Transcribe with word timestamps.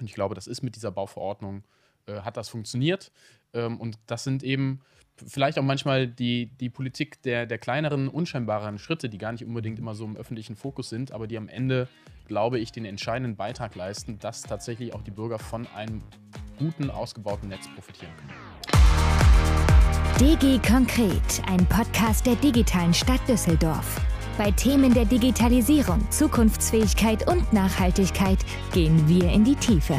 Und 0.00 0.06
ich 0.06 0.14
glaube, 0.14 0.34
das 0.34 0.46
ist 0.46 0.62
mit 0.62 0.76
dieser 0.76 0.90
Bauverordnung, 0.90 1.62
äh, 2.06 2.20
hat 2.22 2.36
das 2.36 2.48
funktioniert. 2.48 3.12
Ähm, 3.52 3.78
und 3.78 3.98
das 4.06 4.24
sind 4.24 4.42
eben 4.42 4.80
vielleicht 5.26 5.58
auch 5.58 5.62
manchmal 5.62 6.08
die, 6.08 6.46
die 6.46 6.70
Politik 6.70 7.22
der, 7.22 7.46
der 7.46 7.58
kleineren, 7.58 8.08
unscheinbareren 8.08 8.78
Schritte, 8.78 9.08
die 9.08 9.18
gar 9.18 9.32
nicht 9.32 9.44
unbedingt 9.44 9.78
immer 9.78 9.94
so 9.94 10.04
im 10.04 10.16
öffentlichen 10.16 10.56
Fokus 10.56 10.88
sind, 10.88 11.12
aber 11.12 11.26
die 11.26 11.36
am 11.36 11.48
Ende, 11.48 11.88
glaube 12.26 12.58
ich, 12.58 12.72
den 12.72 12.84
entscheidenden 12.84 13.36
Beitrag 13.36 13.74
leisten, 13.74 14.18
dass 14.18 14.42
tatsächlich 14.42 14.94
auch 14.94 15.02
die 15.02 15.10
Bürger 15.10 15.38
von 15.38 15.66
einem 15.68 16.02
guten, 16.58 16.90
ausgebauten 16.90 17.48
Netz 17.48 17.68
profitieren 17.74 18.12
können. 18.16 18.32
DG 20.18 20.58
Konkret, 20.66 21.42
ein 21.46 21.64
Podcast 21.66 22.26
der 22.26 22.36
digitalen 22.36 22.92
Stadt 22.92 23.26
Düsseldorf. 23.26 24.00
Bei 24.38 24.50
Themen 24.52 24.94
der 24.94 25.04
Digitalisierung, 25.04 26.00
Zukunftsfähigkeit 26.10 27.28
und 27.28 27.52
Nachhaltigkeit 27.52 28.38
gehen 28.72 29.06
wir 29.06 29.30
in 29.30 29.44
die 29.44 29.56
Tiefe. 29.56 29.96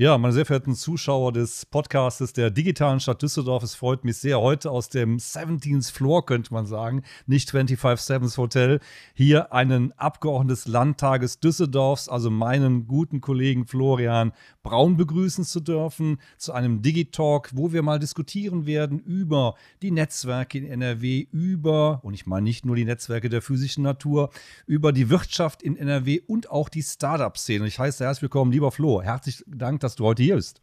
Ja, 0.00 0.16
meine 0.16 0.32
sehr 0.32 0.46
verehrten 0.46 0.76
Zuschauer 0.76 1.32
des 1.32 1.66
Podcastes 1.66 2.32
der 2.32 2.52
digitalen 2.52 3.00
Stadt 3.00 3.20
Düsseldorf, 3.20 3.64
es 3.64 3.74
freut 3.74 4.04
mich 4.04 4.18
sehr, 4.18 4.40
heute 4.40 4.70
aus 4.70 4.90
dem 4.90 5.16
17th 5.16 5.92
Floor, 5.92 6.24
könnte 6.24 6.54
man 6.54 6.66
sagen, 6.66 7.02
nicht 7.26 7.50
25-7 7.50 8.36
Hotel, 8.36 8.78
hier 9.14 9.52
einen 9.52 9.90
Abgeordneten 9.98 10.50
des 10.50 10.68
Landtages 10.68 11.40
Düsseldorfs, 11.40 12.08
also 12.08 12.30
meinen 12.30 12.86
guten 12.86 13.20
Kollegen 13.20 13.66
Florian 13.66 14.30
Braun 14.68 14.96
begrüßen 14.96 15.44
zu 15.44 15.58
dürfen, 15.58 16.18
zu 16.36 16.52
einem 16.52 16.80
Digitalk, 16.80 17.50
wo 17.54 17.72
wir 17.72 17.82
mal 17.82 17.98
diskutieren 17.98 18.66
werden 18.66 19.00
über 19.00 19.56
die 19.82 19.90
Netzwerke 19.90 20.58
in 20.58 20.66
NRW, 20.66 21.26
über, 21.32 22.00
und 22.04 22.14
ich 22.14 22.26
meine 22.26 22.44
nicht 22.44 22.64
nur 22.64 22.76
die 22.76 22.84
Netzwerke 22.84 23.28
der 23.28 23.42
physischen 23.42 23.82
Natur, 23.82 24.30
über 24.66 24.92
die 24.92 25.10
Wirtschaft 25.10 25.62
in 25.62 25.76
NRW 25.76 26.20
und 26.26 26.50
auch 26.50 26.68
die 26.68 26.82
Startup-Szene. 26.82 27.66
Ich 27.66 27.80
heiße 27.80 28.04
herzlich 28.04 28.22
willkommen, 28.22 28.52
lieber 28.52 28.70
Flo. 28.70 29.02
Herzlichen 29.02 29.58
Dank, 29.58 29.80
dass 29.80 29.88
dass 29.88 29.96
du 29.96 30.04
heute 30.04 30.22
hier 30.22 30.36
bist. 30.36 30.60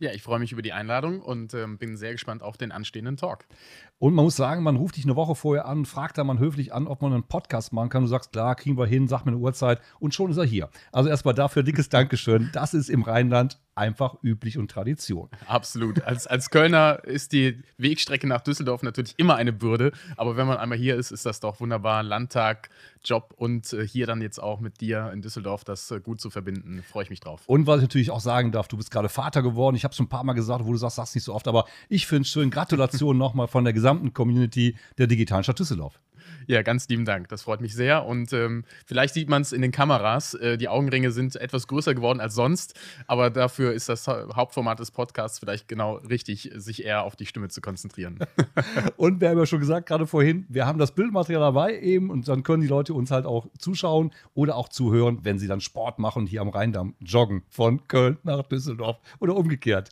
Ja, 0.00 0.12
ich 0.12 0.22
freue 0.22 0.38
mich 0.38 0.50
über 0.50 0.62
die 0.62 0.72
Einladung 0.72 1.20
und 1.20 1.52
ähm, 1.52 1.76
bin 1.76 1.98
sehr 1.98 2.12
gespannt 2.12 2.42
auf 2.42 2.56
den 2.56 2.72
anstehenden 2.72 3.18
Talk. 3.18 3.44
Und 3.98 4.14
man 4.14 4.24
muss 4.24 4.34
sagen, 4.34 4.62
man 4.62 4.76
ruft 4.76 4.96
dich 4.96 5.04
eine 5.04 5.14
Woche 5.14 5.34
vorher 5.34 5.66
an, 5.66 5.84
fragt 5.84 6.16
da 6.16 6.24
man 6.24 6.38
höflich 6.38 6.72
an, 6.72 6.86
ob 6.86 7.02
man 7.02 7.12
einen 7.12 7.24
Podcast 7.24 7.74
machen 7.74 7.90
kann. 7.90 8.02
Du 8.04 8.08
sagst, 8.08 8.32
klar, 8.32 8.54
kriegen 8.54 8.78
wir 8.78 8.86
hin, 8.86 9.08
sag 9.08 9.26
mir 9.26 9.32
eine 9.32 9.40
Uhrzeit 9.40 9.82
und 9.98 10.14
schon 10.14 10.30
ist 10.30 10.38
er 10.38 10.44
hier. 10.44 10.70
Also 10.90 11.10
erstmal 11.10 11.34
dafür 11.34 11.62
dickes 11.62 11.90
Dankeschön. 11.90 12.48
Das 12.54 12.72
ist 12.72 12.88
im 12.88 13.02
Rheinland 13.02 13.60
einfach 13.80 14.16
üblich 14.22 14.58
und 14.58 14.70
Tradition. 14.70 15.30
Absolut. 15.46 16.02
Als, 16.02 16.26
als 16.26 16.50
Kölner 16.50 17.02
ist 17.04 17.32
die 17.32 17.58
Wegstrecke 17.78 18.26
nach 18.26 18.42
Düsseldorf 18.42 18.82
natürlich 18.82 19.14
immer 19.16 19.36
eine 19.36 19.52
Bürde, 19.52 19.92
aber 20.16 20.36
wenn 20.36 20.46
man 20.46 20.58
einmal 20.58 20.76
hier 20.76 20.96
ist, 20.96 21.10
ist 21.10 21.24
das 21.24 21.40
doch 21.40 21.60
wunderbar. 21.60 22.02
Landtag, 22.02 22.68
Job 23.02 23.32
und 23.36 23.72
äh, 23.72 23.86
hier 23.86 24.06
dann 24.06 24.20
jetzt 24.20 24.38
auch 24.38 24.60
mit 24.60 24.82
dir 24.82 25.10
in 25.12 25.22
Düsseldorf 25.22 25.64
das 25.64 25.90
äh, 25.90 26.00
gut 26.00 26.20
zu 26.20 26.28
verbinden. 26.28 26.82
Freue 26.82 27.04
ich 27.04 27.10
mich 27.10 27.20
drauf. 27.20 27.42
Und 27.46 27.66
was 27.66 27.76
ich 27.78 27.82
natürlich 27.82 28.10
auch 28.10 28.20
sagen 28.20 28.52
darf, 28.52 28.68
du 28.68 28.76
bist 28.76 28.90
gerade 28.90 29.08
Vater 29.08 29.42
geworden. 29.42 29.74
Ich 29.76 29.84
habe 29.84 29.92
es 29.92 29.96
schon 29.96 30.06
ein 30.06 30.10
paar 30.10 30.24
Mal 30.24 30.34
gesagt, 30.34 30.66
wo 30.66 30.72
du 30.72 30.78
sagst, 30.78 30.96
sagst 30.96 31.14
nicht 31.14 31.24
so 31.24 31.34
oft, 31.34 31.48
aber 31.48 31.64
ich 31.88 32.06
finde 32.06 32.22
es 32.22 32.28
schön. 32.28 32.50
Gratulation 32.50 33.16
nochmal 33.18 33.48
von 33.48 33.64
der 33.64 33.72
gesamten 33.72 34.12
Community 34.12 34.76
der 34.98 35.06
digitalen 35.06 35.42
Stadt 35.42 35.58
Düsseldorf. 35.58 35.98
Ja, 36.50 36.62
ganz 36.62 36.88
lieben 36.88 37.04
Dank. 37.04 37.28
Das 37.28 37.42
freut 37.42 37.60
mich 37.60 37.76
sehr. 37.76 38.04
Und 38.04 38.32
ähm, 38.32 38.64
vielleicht 38.84 39.14
sieht 39.14 39.28
man 39.28 39.40
es 39.40 39.52
in 39.52 39.62
den 39.62 39.70
Kameras. 39.70 40.34
Äh, 40.34 40.58
die 40.58 40.66
Augenringe 40.66 41.12
sind 41.12 41.36
etwas 41.36 41.68
größer 41.68 41.94
geworden 41.94 42.18
als 42.18 42.34
sonst. 42.34 42.74
Aber 43.06 43.30
dafür 43.30 43.72
ist 43.72 43.88
das 43.88 44.08
Hauptformat 44.08 44.80
des 44.80 44.90
Podcasts 44.90 45.38
vielleicht 45.38 45.68
genau 45.68 45.98
richtig, 45.98 46.50
sich 46.56 46.84
eher 46.84 47.04
auf 47.04 47.14
die 47.14 47.26
Stimme 47.26 47.50
zu 47.50 47.60
konzentrieren. 47.60 48.18
und 48.96 49.20
wir 49.20 49.28
haben 49.28 49.38
ja 49.38 49.46
schon 49.46 49.60
gesagt, 49.60 49.86
gerade 49.86 50.08
vorhin, 50.08 50.44
wir 50.48 50.66
haben 50.66 50.80
das 50.80 50.90
Bildmaterial 50.90 51.40
dabei 51.40 51.78
eben 51.78 52.10
und 52.10 52.26
dann 52.26 52.42
können 52.42 52.62
die 52.62 52.68
Leute 52.68 52.94
uns 52.94 53.12
halt 53.12 53.26
auch 53.26 53.46
zuschauen 53.56 54.10
oder 54.34 54.56
auch 54.56 54.68
zuhören, 54.68 55.20
wenn 55.22 55.38
sie 55.38 55.46
dann 55.46 55.60
Sport 55.60 56.00
machen 56.00 56.26
hier 56.26 56.40
am 56.40 56.48
Rheindamm 56.48 56.96
joggen 56.98 57.44
von 57.48 57.86
Köln 57.86 58.18
nach 58.24 58.42
Düsseldorf 58.42 58.98
oder 59.20 59.36
umgekehrt. 59.36 59.90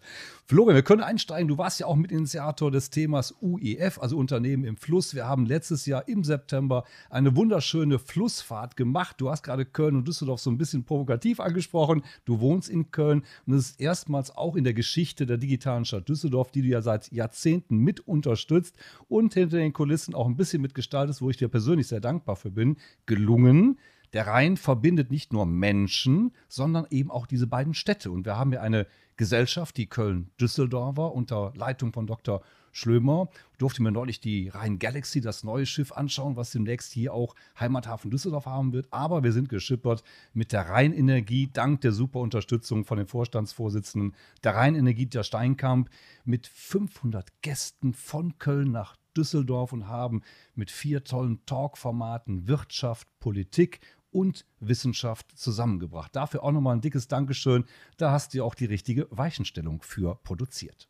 Florian, 0.50 0.77
wir 0.77 0.82
können 0.82 1.02
einsteigen. 1.02 1.46
Du 1.46 1.58
warst 1.58 1.78
ja 1.78 1.84
auch 1.84 1.94
Mitinitiator 1.94 2.70
des 2.70 2.88
Themas 2.88 3.34
UEF, 3.42 3.98
also 3.98 4.16
Unternehmen 4.16 4.64
im 4.64 4.78
Fluss. 4.78 5.14
Wir 5.14 5.28
haben 5.28 5.44
letztes 5.44 5.84
Jahr 5.84 6.09
im 6.09 6.25
September 6.25 6.84
eine 7.10 7.36
wunderschöne 7.36 7.98
Flussfahrt 7.98 8.75
gemacht. 8.75 9.16
Du 9.19 9.28
hast 9.28 9.42
gerade 9.42 9.66
Köln 9.66 9.94
und 9.94 10.08
Düsseldorf 10.08 10.41
so 10.41 10.50
ein 10.50 10.56
bisschen 10.56 10.84
provokativ 10.84 11.38
angesprochen. 11.38 12.03
Du 12.25 12.41
wohnst 12.41 12.70
in 12.70 12.91
Köln 12.91 13.25
und 13.44 13.53
es 13.53 13.72
ist 13.72 13.81
erstmals 13.82 14.34
auch 14.34 14.56
in 14.56 14.64
der 14.64 14.72
Geschichte 14.72 15.26
der 15.26 15.37
digitalen 15.37 15.84
Stadt 15.84 16.08
Düsseldorf, 16.08 16.50
die 16.50 16.62
du 16.62 16.69
ja 16.69 16.81
seit 16.81 17.12
Jahrzehnten 17.12 17.76
mit 17.76 18.00
unterstützt 18.08 18.75
und 19.06 19.34
hinter 19.34 19.58
den 19.58 19.75
Kulissen 19.75 20.14
auch 20.14 20.26
ein 20.26 20.37
bisschen 20.37 20.62
mitgestaltest, 20.62 21.20
wo 21.20 21.28
ich 21.28 21.37
dir 21.37 21.48
persönlich 21.48 21.88
sehr 21.88 22.00
dankbar 22.00 22.37
für 22.37 22.50
bin, 22.50 22.78
gelungen. 23.04 23.78
Der 24.14 24.26
Rhein 24.26 24.56
verbindet 24.56 25.10
nicht 25.10 25.34
nur 25.34 25.44
Menschen, 25.44 26.32
sondern 26.48 26.87
eben 26.88 27.10
auch 27.10 27.26
diese 27.26 27.47
beiden 27.47 27.75
Städte. 27.75 28.10
Und 28.10 28.25
wir 28.25 28.38
haben 28.38 28.54
ja 28.54 28.62
eine 28.62 28.87
Gesellschaft, 29.19 29.77
die 29.77 29.87
Köln-Düsseldorfer, 29.87 31.12
unter 31.12 31.53
Leitung 31.55 31.93
von 31.93 32.06
Dr. 32.06 32.41
Schlömer. 32.73 33.29
Ich 33.53 33.59
durfte 33.59 33.83
mir 33.83 33.91
neulich 33.91 34.21
die 34.21 34.49
Rhein 34.49 34.79
Galaxy, 34.79 35.21
das 35.21 35.43
neue 35.43 35.67
Schiff, 35.67 35.93
anschauen, 35.93 36.37
was 36.37 36.53
demnächst 36.53 36.93
hier 36.93 37.12
auch 37.12 37.34
Heimathafen 37.59 38.11
Düsseldorf 38.11 38.47
haben 38.47 38.73
wird. 38.73 38.87
Aber 38.93 39.25
wir 39.25 39.33
sind 39.33 39.49
geschippert 39.49 40.05
mit 40.33 40.53
der 40.53 40.69
Rheinenergie, 40.69 41.51
dank 41.53 41.81
der 41.81 41.93
super 41.93 42.21
Unterstützung 42.21 42.84
von 42.84 42.99
den 42.99 43.06
Vorstandsvorsitzenden 43.06 44.15
der 44.45 44.55
Rheinenergie, 44.55 45.06
der 45.06 45.25
Steinkamp, 45.25 45.91
mit 46.25 46.47
500 46.47 47.43
Gästen 47.43 47.95
von 47.95 48.39
Köln 48.39 48.71
nach 48.71 48.97
Düsseldorf 49.17 49.73
und 49.73 49.89
haben 49.89 50.23
mit 50.55 50.71
vier 50.71 51.03
tollen 51.03 51.45
Talkformaten 51.45 52.47
Wirtschaft, 52.47 53.09
Politik 53.19 53.81
und 54.19 54.45
Wissenschaft 54.59 55.39
zusammengebracht. 55.39 56.17
Dafür 56.17 56.43
auch 56.43 56.51
nochmal 56.51 56.75
ein 56.75 56.81
dickes 56.81 57.06
Dankeschön. 57.06 57.67
Da 57.99 58.11
hast 58.11 58.34
du 58.34 58.43
auch 58.43 58.56
die 58.56 58.65
richtige 58.65 59.06
Weichenstellung 59.11 59.81
für 59.81 60.17
produziert. 60.25 60.89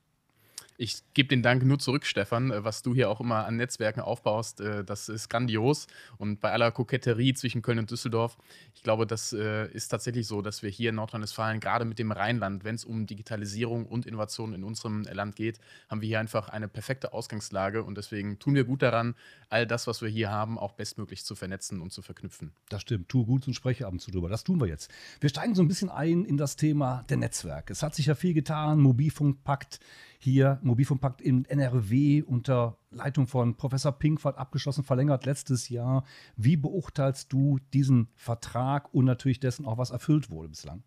Ich 0.80 1.02
gebe 1.12 1.28
den 1.28 1.42
Dank 1.42 1.64
nur 1.64 1.80
zurück, 1.80 2.06
Stefan. 2.06 2.52
Äh, 2.52 2.62
was 2.62 2.82
du 2.82 2.94
hier 2.94 3.10
auch 3.10 3.20
immer 3.20 3.44
an 3.46 3.56
Netzwerken 3.56 4.00
aufbaust, 4.00 4.60
äh, 4.60 4.84
das 4.84 5.08
ist 5.08 5.28
grandios. 5.28 5.88
Und 6.18 6.40
bei 6.40 6.52
aller 6.52 6.70
Koketterie 6.70 7.34
zwischen 7.34 7.62
Köln 7.62 7.80
und 7.80 7.90
Düsseldorf, 7.90 8.38
ich 8.76 8.84
glaube, 8.84 9.04
das 9.04 9.32
äh, 9.32 9.66
ist 9.72 9.88
tatsächlich 9.88 10.28
so, 10.28 10.40
dass 10.40 10.62
wir 10.62 10.70
hier 10.70 10.90
in 10.90 10.94
Nordrhein-Westfalen, 10.94 11.58
gerade 11.58 11.84
mit 11.84 11.98
dem 11.98 12.12
Rheinland, 12.12 12.62
wenn 12.62 12.76
es 12.76 12.84
um 12.84 13.06
Digitalisierung 13.06 13.86
und 13.86 14.06
Innovation 14.06 14.54
in 14.54 14.62
unserem 14.62 15.02
Land 15.02 15.34
geht, 15.34 15.58
haben 15.88 16.00
wir 16.00 16.06
hier 16.06 16.20
einfach 16.20 16.48
eine 16.48 16.68
perfekte 16.68 17.12
Ausgangslage. 17.12 17.82
Und 17.82 17.98
deswegen 17.98 18.38
tun 18.38 18.54
wir 18.54 18.62
gut 18.62 18.82
daran, 18.82 19.16
all 19.48 19.66
das, 19.66 19.88
was 19.88 20.00
wir 20.00 20.08
hier 20.08 20.30
haben, 20.30 20.58
auch 20.58 20.74
bestmöglich 20.74 21.24
zu 21.24 21.34
vernetzen 21.34 21.80
und 21.80 21.92
zu 21.92 22.02
verknüpfen. 22.02 22.52
Das 22.68 22.82
stimmt. 22.82 23.08
Tu 23.08 23.26
gut 23.26 23.48
und 23.48 23.54
spreche 23.54 23.84
ab 23.84 23.92
und 23.94 23.98
zu 23.98 24.12
drüber. 24.12 24.28
Das 24.28 24.44
tun 24.44 24.60
wir 24.60 24.68
jetzt. 24.68 24.92
Wir 25.18 25.28
steigen 25.28 25.56
so 25.56 25.62
ein 25.62 25.66
bisschen 25.68 25.88
ein 25.88 26.24
in 26.24 26.36
das 26.36 26.54
Thema 26.54 27.04
der 27.08 27.16
Netzwerke. 27.16 27.72
Es 27.72 27.82
hat 27.82 27.96
sich 27.96 28.06
ja 28.06 28.14
viel 28.14 28.32
getan. 28.32 28.78
Mobilfunkpakt 28.78 29.80
hier 30.18 30.58
Mobilfunkpakt 30.62 31.20
in 31.20 31.44
NRW 31.44 32.22
unter 32.22 32.76
Leitung 32.90 33.26
von 33.26 33.56
Professor 33.56 33.92
Pinkwart 33.92 34.36
abgeschlossen, 34.36 34.84
verlängert 34.84 35.24
letztes 35.24 35.68
Jahr. 35.68 36.04
Wie 36.36 36.56
beurteilst 36.56 37.32
du 37.32 37.58
diesen 37.72 38.08
Vertrag 38.16 38.92
und 38.92 39.04
natürlich 39.04 39.40
dessen 39.40 39.64
auch, 39.64 39.78
was 39.78 39.90
erfüllt 39.90 40.30
wurde 40.30 40.48
bislang? 40.48 40.82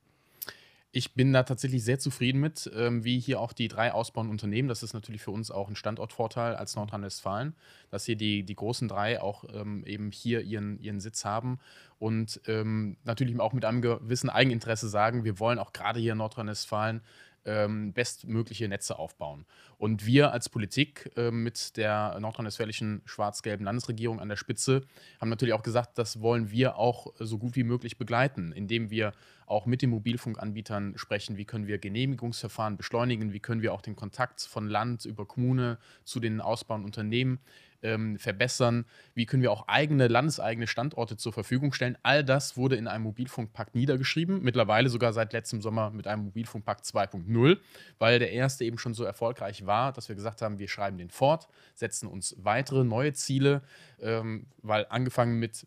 Ich 0.93 1.13
bin 1.13 1.31
da 1.31 1.43
tatsächlich 1.43 1.85
sehr 1.85 1.99
zufrieden 1.99 2.41
mit, 2.41 2.69
ähm, 2.75 3.05
wie 3.05 3.17
hier 3.17 3.39
auch 3.39 3.53
die 3.53 3.69
drei 3.69 3.93
ausbauenden 3.93 4.31
Unternehmen. 4.31 4.67
Das 4.67 4.83
ist 4.83 4.93
natürlich 4.93 5.21
für 5.21 5.31
uns 5.31 5.49
auch 5.49 5.69
ein 5.69 5.77
Standortvorteil 5.77 6.55
als 6.55 6.75
Nordrhein-Westfalen, 6.75 7.55
dass 7.89 8.03
hier 8.03 8.17
die, 8.17 8.43
die 8.43 8.55
großen 8.55 8.89
drei 8.89 9.21
auch 9.21 9.45
ähm, 9.53 9.85
eben 9.85 10.11
hier 10.11 10.41
ihren, 10.41 10.77
ihren 10.81 10.99
Sitz 10.99 11.23
haben 11.23 11.59
und 11.97 12.41
ähm, 12.45 12.97
natürlich 13.05 13.39
auch 13.39 13.53
mit 13.53 13.63
einem 13.63 13.81
gewissen 13.81 14.29
Eigeninteresse 14.29 14.89
sagen, 14.89 15.23
wir 15.23 15.39
wollen 15.39 15.59
auch 15.59 15.71
gerade 15.71 16.01
hier 16.01 16.11
in 16.11 16.17
Nordrhein-Westfalen 16.17 16.99
ähm, 17.45 17.93
bestmögliche 17.93 18.67
Netze 18.67 18.97
aufbauen. 18.99 19.45
Und 19.77 20.05
wir 20.05 20.31
als 20.31 20.49
Politik 20.49 21.11
äh, 21.15 21.31
mit 21.31 21.77
der 21.77 22.19
nordrhein-westfälischen 22.19 23.01
schwarz-gelben 23.05 23.65
Landesregierung 23.65 24.19
an 24.19 24.29
der 24.29 24.35
Spitze 24.35 24.81
haben 25.19 25.29
natürlich 25.29 25.53
auch 25.53 25.63
gesagt, 25.63 25.97
das 25.97 26.21
wollen 26.21 26.51
wir 26.51 26.77
auch 26.77 27.13
so 27.19 27.37
gut 27.37 27.55
wie 27.55 27.63
möglich 27.63 27.97
begleiten, 27.97 28.51
indem 28.51 28.89
wir 28.89 29.13
auch 29.45 29.65
mit 29.65 29.81
den 29.81 29.89
Mobilfunkanbietern 29.89 30.97
sprechen, 30.97 31.37
wie 31.37 31.45
können 31.45 31.67
wir 31.67 31.77
Genehmigungsverfahren 31.77 32.77
beschleunigen, 32.77 33.33
wie 33.33 33.39
können 33.39 33.61
wir 33.61 33.73
auch 33.73 33.81
den 33.81 33.95
Kontakt 33.95 34.41
von 34.41 34.69
Land 34.69 35.05
über 35.05 35.25
Kommune 35.25 35.77
zu 36.05 36.19
den 36.19 36.39
ausbauenden 36.39 36.85
Unternehmen 36.85 37.39
ähm, 37.83 38.17
verbessern, 38.17 38.85
wie 39.13 39.25
können 39.25 39.41
wir 39.41 39.51
auch 39.51 39.67
eigene, 39.67 40.07
landeseigene 40.07 40.67
Standorte 40.67 41.17
zur 41.17 41.33
Verfügung 41.33 41.73
stellen. 41.73 41.97
All 42.03 42.23
das 42.23 42.57
wurde 42.57 42.75
in 42.75 42.87
einem 42.87 43.03
Mobilfunkpakt 43.03 43.75
niedergeschrieben, 43.75 44.41
mittlerweile 44.41 44.89
sogar 44.89 45.13
seit 45.13 45.33
letztem 45.33 45.61
Sommer 45.61 45.89
mit 45.89 46.07
einem 46.07 46.25
Mobilfunkpakt 46.25 46.85
2.0, 46.85 47.57
weil 47.99 48.19
der 48.19 48.31
erste 48.31 48.65
eben 48.65 48.77
schon 48.77 48.93
so 48.93 49.03
erfolgreich 49.03 49.65
war, 49.65 49.93
dass 49.93 50.09
wir 50.09 50.15
gesagt 50.15 50.41
haben, 50.41 50.59
wir 50.59 50.67
schreiben 50.67 50.97
den 50.97 51.09
fort, 51.09 51.47
setzen 51.75 52.07
uns 52.07 52.35
weitere 52.39 52.83
neue 52.83 53.13
Ziele, 53.13 53.61
ähm, 53.99 54.47
weil 54.61 54.85
angefangen 54.89 55.39
mit 55.39 55.65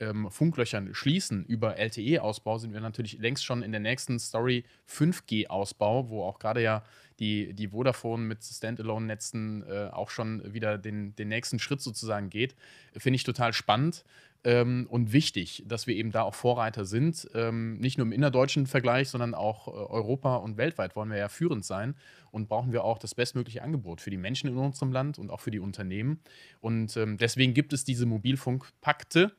ähm, 0.00 0.30
Funklöchern 0.30 0.94
schließen 0.94 1.44
über 1.44 1.76
LTE-Ausbau, 1.76 2.58
sind 2.58 2.72
wir 2.72 2.80
natürlich 2.80 3.18
längst 3.18 3.44
schon 3.44 3.62
in 3.62 3.72
der 3.72 3.80
nächsten 3.80 4.18
Story 4.18 4.64
5G-Ausbau, 4.88 6.10
wo 6.10 6.22
auch 6.22 6.38
gerade 6.38 6.62
ja 6.62 6.82
die, 7.18 7.54
die 7.54 7.68
Vodafone 7.68 8.22
mit 8.22 8.44
Standalone-Netzen 8.44 9.64
äh, 9.66 9.88
auch 9.92 10.10
schon 10.10 10.52
wieder 10.52 10.78
den, 10.78 11.14
den 11.16 11.28
nächsten 11.28 11.58
Schritt 11.58 11.80
sozusagen 11.80 12.30
geht. 12.30 12.54
Finde 12.96 13.16
ich 13.16 13.24
total 13.24 13.52
spannend. 13.52 14.04
ähm, 14.46 14.86
und 14.88 15.12
wichtig, 15.12 15.64
dass 15.66 15.88
wir 15.88 15.96
eben 15.96 16.12
da 16.12 16.22
auch 16.22 16.34
Vorreiter 16.34 16.84
sind. 16.84 17.28
Ähm, 17.34 17.78
nicht 17.78 17.98
nur 17.98 18.06
im 18.06 18.12
innerdeutschen 18.12 18.66
Vergleich, 18.66 19.08
sondern 19.08 19.34
auch 19.34 19.66
äh, 19.66 19.70
Europa 19.72 20.36
und 20.36 20.56
weltweit 20.56 20.94
wollen 20.94 21.10
wir 21.10 21.18
ja 21.18 21.28
führend 21.28 21.64
sein 21.64 21.96
und 22.30 22.48
brauchen 22.48 22.72
wir 22.72 22.84
auch 22.84 22.98
das 22.98 23.16
bestmögliche 23.16 23.62
Angebot 23.64 24.00
für 24.00 24.10
die 24.10 24.16
Menschen 24.16 24.48
in 24.48 24.56
unserem 24.56 24.92
Land 24.92 25.18
und 25.18 25.30
auch 25.30 25.40
für 25.40 25.50
die 25.50 25.58
Unternehmen. 25.58 26.20
Und 26.60 26.96
ähm, 26.96 27.16
deswegen 27.16 27.54
gibt 27.54 27.72
es 27.72 27.82
diese 27.82 28.06
Mobilfunkpakte, 28.06 29.32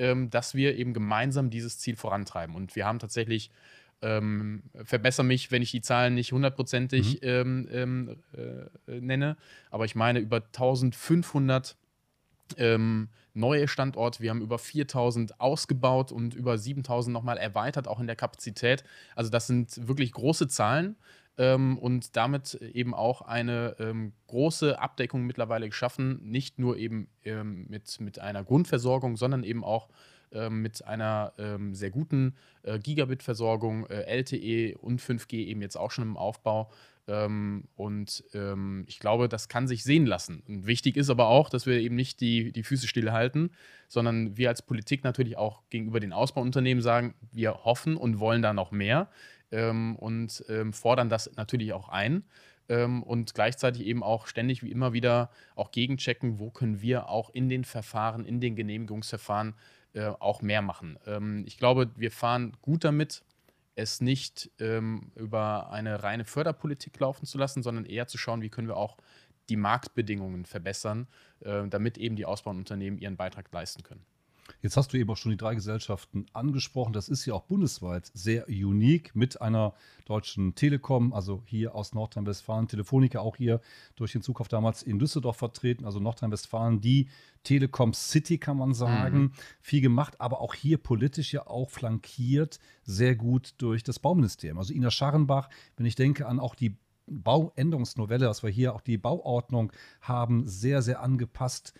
ähm, 0.00 0.30
dass 0.30 0.54
wir 0.54 0.76
eben 0.76 0.94
gemeinsam 0.94 1.50
dieses 1.50 1.78
Ziel 1.78 1.94
vorantreiben. 1.94 2.56
Und 2.56 2.74
wir 2.74 2.86
haben 2.86 2.98
tatsächlich 2.98 3.50
ähm, 4.00 4.62
verbessere 4.82 5.26
mich, 5.26 5.50
wenn 5.52 5.60
ich 5.60 5.70
die 5.72 5.82
Zahlen 5.82 6.14
nicht 6.14 6.32
hundertprozentig 6.32 7.20
mhm. 7.20 7.28
ähm, 7.28 7.68
ähm 7.70 8.16
äh, 8.88 9.00
nenne, 9.00 9.36
aber 9.70 9.84
ich 9.84 9.94
meine 9.94 10.18
über 10.20 10.38
1500 10.38 11.76
ähm, 12.56 13.10
neue 13.34 13.68
Standorte. 13.68 14.22
Wir 14.22 14.30
haben 14.30 14.40
über 14.40 14.58
4000 14.58 15.38
ausgebaut 15.38 16.12
und 16.12 16.34
über 16.34 16.56
7000 16.56 17.12
nochmal 17.12 17.36
erweitert, 17.36 17.86
auch 17.86 18.00
in 18.00 18.06
der 18.06 18.16
Kapazität. 18.16 18.82
Also 19.14 19.30
das 19.30 19.46
sind 19.46 19.86
wirklich 19.86 20.12
große 20.12 20.48
Zahlen 20.48 20.96
ähm, 21.40 21.78
und 21.78 22.16
damit 22.16 22.54
eben 22.74 22.92
auch 22.92 23.22
eine 23.22 23.74
ähm, 23.78 24.12
große 24.26 24.78
Abdeckung 24.78 25.24
mittlerweile 25.24 25.70
geschaffen. 25.70 26.20
Nicht 26.22 26.58
nur 26.58 26.76
eben 26.76 27.08
ähm, 27.24 27.64
mit, 27.68 27.98
mit 27.98 28.18
einer 28.18 28.44
Grundversorgung, 28.44 29.16
sondern 29.16 29.42
eben 29.42 29.64
auch 29.64 29.88
ähm, 30.32 30.60
mit 30.60 30.84
einer 30.86 31.32
ähm, 31.38 31.74
sehr 31.74 31.90
guten 31.90 32.36
äh, 32.62 32.78
Gigabit-Versorgung, 32.78 33.86
äh, 33.86 34.02
LTE 34.02 34.76
und 34.76 35.00
5G 35.00 35.46
eben 35.46 35.62
jetzt 35.62 35.76
auch 35.76 35.90
schon 35.90 36.04
im 36.04 36.18
Aufbau. 36.18 36.70
Ähm, 37.08 37.64
und 37.74 38.22
ich 38.86 39.00
glaube, 39.00 39.28
das 39.28 39.48
kann 39.48 39.66
sich 39.66 39.82
sehen 39.82 40.06
lassen. 40.06 40.44
Und 40.46 40.66
wichtig 40.66 40.96
ist 40.96 41.10
aber 41.10 41.26
auch, 41.26 41.48
dass 41.48 41.64
wir 41.66 41.80
eben 41.80 41.96
nicht 41.96 42.20
die, 42.20 42.52
die 42.52 42.62
Füße 42.62 42.86
stillhalten, 42.86 43.50
sondern 43.88 44.36
wir 44.36 44.50
als 44.50 44.62
Politik 44.62 45.02
natürlich 45.02 45.36
auch 45.36 45.62
gegenüber 45.70 45.98
den 45.98 46.12
Ausbauunternehmen 46.12 46.82
sagen, 46.82 47.14
wir 47.32 47.64
hoffen 47.64 47.96
und 47.96 48.20
wollen 48.20 48.42
da 48.42 48.52
noch 48.52 48.70
mehr 48.70 49.08
ähm, 49.50 49.96
und 49.96 50.44
ähm, 50.48 50.72
fordern 50.72 51.08
das 51.08 51.30
natürlich 51.36 51.72
auch 51.72 51.88
ein 51.88 52.24
ähm, 52.68 53.02
und 53.02 53.34
gleichzeitig 53.34 53.84
eben 53.84 54.02
auch 54.02 54.26
ständig 54.26 54.62
wie 54.62 54.70
immer 54.70 54.92
wieder 54.92 55.30
auch 55.56 55.72
gegenchecken, 55.72 56.38
wo 56.38 56.50
können 56.50 56.80
wir 56.80 57.08
auch 57.08 57.30
in 57.30 57.48
den 57.48 57.64
Verfahren, 57.64 58.24
in 58.24 58.40
den 58.40 58.56
Genehmigungsverfahren 58.56 59.54
äh, 59.92 60.06
auch 60.06 60.40
mehr 60.40 60.62
machen. 60.62 60.98
Ähm, 61.06 61.44
ich 61.46 61.58
glaube, 61.58 61.90
wir 61.96 62.12
fahren 62.12 62.56
gut 62.62 62.84
damit, 62.84 63.22
es 63.74 64.00
nicht 64.00 64.50
ähm, 64.58 65.10
über 65.16 65.70
eine 65.70 66.02
reine 66.02 66.24
Förderpolitik 66.24 66.98
laufen 67.00 67.26
zu 67.26 67.38
lassen, 67.38 67.62
sondern 67.62 67.86
eher 67.86 68.06
zu 68.06 68.18
schauen, 68.18 68.42
wie 68.42 68.50
können 68.50 68.68
wir 68.68 68.76
auch 68.76 68.96
die 69.48 69.56
Marktbedingungen 69.56 70.44
verbessern, 70.44 71.08
äh, 71.40 71.66
damit 71.66 71.98
eben 71.98 72.14
die 72.14 72.24
Ausbauunternehmen 72.24 72.98
ihren 72.98 73.16
Beitrag 73.16 73.50
leisten 73.52 73.82
können. 73.82 74.04
Jetzt 74.62 74.76
hast 74.76 74.92
du 74.92 74.98
eben 74.98 75.10
auch 75.10 75.16
schon 75.16 75.30
die 75.30 75.38
drei 75.38 75.54
Gesellschaften 75.54 76.26
angesprochen. 76.32 76.92
Das 76.92 77.08
ist 77.08 77.24
ja 77.24 77.34
auch 77.34 77.44
bundesweit 77.44 78.10
sehr 78.12 78.46
unique 78.48 79.14
mit 79.14 79.40
einer 79.40 79.74
deutschen 80.04 80.54
Telekom, 80.54 81.12
also 81.14 81.42
hier 81.46 81.74
aus 81.74 81.94
Nordrhein-Westfalen, 81.94 82.68
Telefonica 82.68 83.20
auch 83.20 83.36
hier 83.36 83.60
durch 83.96 84.12
den 84.12 84.22
Zukauf 84.22 84.48
damals 84.48 84.82
in 84.82 84.98
Düsseldorf 84.98 85.36
vertreten, 85.36 85.84
also 85.84 85.98
Nordrhein-Westfalen, 86.00 86.80
die 86.80 87.08
Telekom 87.42 87.94
City 87.94 88.38
kann 88.38 88.58
man 88.58 88.74
sagen, 88.74 89.18
mhm. 89.18 89.32
viel 89.60 89.80
gemacht, 89.80 90.20
aber 90.20 90.40
auch 90.40 90.54
hier 90.54 90.76
politisch 90.76 91.32
ja 91.32 91.46
auch 91.46 91.70
flankiert, 91.70 92.58
sehr 92.82 93.16
gut 93.16 93.54
durch 93.58 93.82
das 93.82 93.98
Bauministerium. 93.98 94.58
Also 94.58 94.74
Ina 94.74 94.90
Scharrenbach, 94.90 95.48
wenn 95.76 95.86
ich 95.86 95.94
denke 95.94 96.26
an 96.26 96.38
auch 96.38 96.54
die 96.54 96.76
Bauänderungsnovelle, 97.06 98.26
dass 98.26 98.42
wir 98.42 98.50
hier 98.50 98.74
auch 98.74 98.80
die 98.82 98.98
Bauordnung 98.98 99.72
haben, 100.00 100.46
sehr, 100.46 100.82
sehr 100.82 101.00
angepasst 101.00 101.74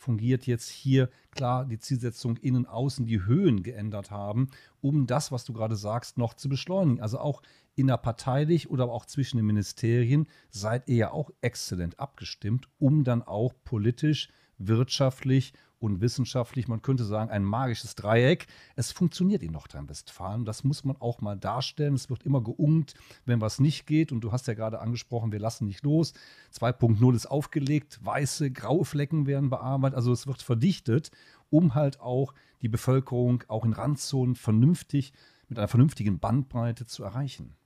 fungiert 0.00 0.46
jetzt 0.46 0.70
hier 0.70 1.10
klar 1.30 1.66
die 1.66 1.78
Zielsetzung 1.78 2.38
innen, 2.38 2.64
außen, 2.64 3.04
die 3.04 3.24
Höhen 3.24 3.62
geändert 3.62 4.10
haben, 4.10 4.48
um 4.80 5.06
das, 5.06 5.30
was 5.30 5.44
du 5.44 5.52
gerade 5.52 5.76
sagst, 5.76 6.16
noch 6.16 6.32
zu 6.32 6.48
beschleunigen. 6.48 7.02
Also 7.02 7.18
auch 7.18 7.42
innerparteilich 7.76 8.70
oder 8.70 8.86
auch 8.86 9.04
zwischen 9.04 9.36
den 9.36 9.46
Ministerien 9.46 10.26
seid 10.48 10.88
ihr 10.88 10.96
ja 10.96 11.10
auch 11.12 11.30
exzellent 11.42 12.00
abgestimmt, 12.00 12.68
um 12.78 13.04
dann 13.04 13.22
auch 13.22 13.52
politisch, 13.62 14.30
wirtschaftlich 14.56 15.52
und 15.80 16.00
wissenschaftlich, 16.00 16.68
man 16.68 16.82
könnte 16.82 17.04
sagen, 17.04 17.30
ein 17.30 17.42
magisches 17.42 17.94
Dreieck. 17.94 18.46
Es 18.76 18.92
funktioniert 18.92 19.42
in 19.42 19.52
Nordrhein-Westfalen. 19.52 20.44
Das 20.44 20.62
muss 20.62 20.84
man 20.84 20.96
auch 20.98 21.20
mal 21.20 21.36
darstellen. 21.36 21.94
Es 21.94 22.10
wird 22.10 22.22
immer 22.22 22.42
geungt, 22.42 22.94
wenn 23.24 23.40
was 23.40 23.58
nicht 23.58 23.86
geht. 23.86 24.12
Und 24.12 24.20
du 24.20 24.30
hast 24.30 24.46
ja 24.46 24.54
gerade 24.54 24.80
angesprochen, 24.80 25.32
wir 25.32 25.38
lassen 25.38 25.66
nicht 25.66 25.82
los. 25.82 26.12
2.0 26.54 27.14
ist 27.14 27.26
aufgelegt, 27.26 27.98
weiße, 28.04 28.50
graue 28.50 28.84
Flecken 28.84 29.26
werden 29.26 29.48
bearbeitet. 29.48 29.96
Also 29.96 30.12
es 30.12 30.26
wird 30.26 30.42
verdichtet, 30.42 31.10
um 31.48 31.74
halt 31.74 32.00
auch 32.00 32.34
die 32.60 32.68
Bevölkerung 32.68 33.42
auch 33.48 33.64
in 33.64 33.72
Randzonen 33.72 34.36
vernünftig 34.36 35.12
mit 35.48 35.58
einer 35.58 35.68
vernünftigen 35.68 36.18
Bandbreite 36.18 36.86
zu 36.86 37.02
erreichen. 37.02 37.56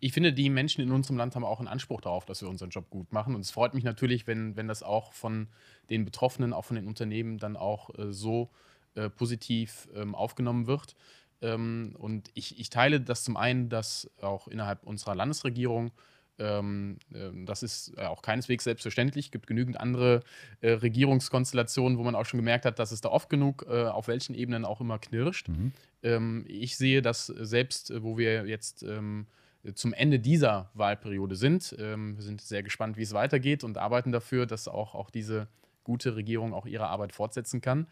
Ich 0.00 0.12
finde, 0.12 0.32
die 0.32 0.50
Menschen 0.50 0.80
in 0.80 0.92
unserem 0.92 1.16
Land 1.16 1.34
haben 1.34 1.44
auch 1.44 1.58
einen 1.58 1.68
Anspruch 1.68 2.00
darauf, 2.00 2.24
dass 2.24 2.42
wir 2.42 2.48
unseren 2.48 2.70
Job 2.70 2.90
gut 2.90 3.12
machen. 3.12 3.34
Und 3.34 3.40
es 3.40 3.50
freut 3.50 3.74
mich 3.74 3.84
natürlich, 3.84 4.26
wenn, 4.26 4.56
wenn 4.56 4.68
das 4.68 4.82
auch 4.82 5.12
von 5.12 5.48
den 5.90 6.04
Betroffenen, 6.04 6.52
auch 6.52 6.64
von 6.64 6.76
den 6.76 6.86
Unternehmen 6.86 7.38
dann 7.38 7.56
auch 7.56 7.96
äh, 7.98 8.12
so 8.12 8.50
äh, 8.94 9.10
positiv 9.10 9.88
ähm, 9.94 10.14
aufgenommen 10.14 10.66
wird. 10.66 10.94
Ähm, 11.42 11.94
und 11.98 12.30
ich, 12.34 12.58
ich 12.58 12.70
teile 12.70 13.00
das 13.00 13.24
zum 13.24 13.36
einen, 13.36 13.68
dass 13.68 14.10
auch 14.20 14.48
innerhalb 14.48 14.82
unserer 14.84 15.14
Landesregierung 15.14 15.92
ähm, 16.38 16.98
äh, 17.14 17.30
das 17.44 17.62
ist 17.62 17.98
auch 17.98 18.22
keineswegs 18.22 18.64
selbstverständlich. 18.64 19.26
Es 19.26 19.30
gibt 19.30 19.46
genügend 19.46 19.80
andere 19.80 20.22
äh, 20.60 20.72
Regierungskonstellationen, 20.72 21.98
wo 21.98 22.02
man 22.02 22.14
auch 22.14 22.26
schon 22.26 22.38
gemerkt 22.38 22.64
hat, 22.64 22.78
dass 22.78 22.92
es 22.92 23.00
da 23.00 23.08
oft 23.08 23.30
genug 23.30 23.66
äh, 23.68 23.84
auf 23.84 24.08
welchen 24.08 24.34
Ebenen 24.34 24.64
auch 24.64 24.80
immer 24.80 24.98
knirscht. 24.98 25.48
Mhm. 25.48 25.72
Ähm, 26.02 26.44
ich 26.48 26.76
sehe, 26.76 27.02
dass 27.02 27.26
selbst, 27.26 27.90
äh, 27.90 28.02
wo 28.02 28.18
wir 28.18 28.46
jetzt 28.46 28.82
ähm, 28.82 29.26
zum 29.74 29.92
Ende 29.92 30.18
dieser 30.18 30.70
Wahlperiode 30.74 31.36
sind. 31.36 31.74
Ähm, 31.78 32.16
wir 32.16 32.22
sind 32.22 32.40
sehr 32.40 32.62
gespannt, 32.62 32.96
wie 32.96 33.02
es 33.02 33.12
weitergeht 33.12 33.64
und 33.64 33.78
arbeiten 33.78 34.12
dafür, 34.12 34.46
dass 34.46 34.68
auch, 34.68 34.94
auch 34.94 35.10
diese 35.10 35.48
gute 35.84 36.16
Regierung 36.16 36.52
auch 36.54 36.66
ihre 36.66 36.88
Arbeit 36.88 37.12
fortsetzen 37.12 37.60
kann. 37.60 37.86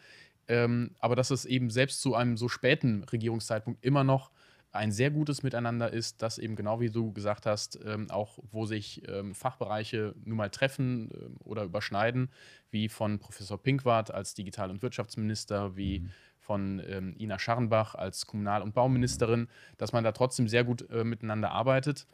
Ähm, 0.47 0.91
aber 0.99 1.17
dass 1.17 1.31
es 1.31 1.45
eben 1.45 1.71
selbst 1.71 2.03
zu 2.03 2.15
einem 2.15 2.37
so 2.37 2.49
späten 2.49 3.05
Regierungszeitpunkt 3.05 3.85
immer 3.85 4.05
noch 4.05 4.31
ein 4.73 4.91
sehr 4.91 5.11
gutes 5.11 5.45
Miteinander 5.45 5.93
ist, 5.93 6.21
das 6.21 6.37
eben 6.37 6.57
genau 6.57 6.81
wie 6.81 6.91
du 6.91 7.13
gesagt 7.13 7.47
hast, 7.47 7.79
ähm, 7.85 8.11
auch 8.11 8.41
wo 8.51 8.67
sich 8.67 9.03
Fachbereiche 9.33 10.17
nun 10.25 10.37
mal 10.37 10.51
treffen 10.51 11.11
oder 11.45 11.63
überschneiden, 11.63 12.29
wie 12.73 12.89
von 12.89 13.21
Professor 13.21 13.63
Pinkwart 13.63 14.11
als 14.13 14.35
Digital- 14.35 14.71
und 14.71 14.83
Wirtschaftsminister, 14.83 15.77
wie 15.77 16.01
mhm 16.01 16.11
von 16.45 16.83
ähm, 16.87 17.17
Ina 17.19 17.39
Scharrenbach 17.39 17.95
als 17.95 18.27
Kommunal- 18.27 18.63
und 18.63 18.75
Bauministerin, 18.75 19.49
dass 19.79 19.93
man 19.93 20.05
da 20.05 20.13
trotzdem 20.13 20.47
sehr 20.47 20.63
gut 20.63 20.89
äh, 20.91 21.05
miteinander 21.05 21.51
arbeitet. 21.51 22.07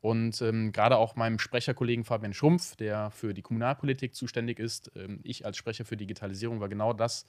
Und 0.00 0.42
ähm, 0.42 0.72
gerade 0.72 0.96
auch 0.98 1.16
meinem 1.16 1.38
Sprecherkollegen 1.38 2.04
Fabian 2.04 2.34
Schrumpf, 2.34 2.76
der 2.76 3.10
für 3.10 3.32
die 3.32 3.42
Kommunalpolitik 3.42 4.14
zuständig 4.14 4.58
ist, 4.58 4.90
ähm, 4.94 5.20
ich 5.22 5.46
als 5.46 5.56
Sprecher 5.56 5.84
für 5.84 5.96
Digitalisierung, 5.96 6.60
war 6.60 6.68
genau 6.68 6.92
das 6.92 7.26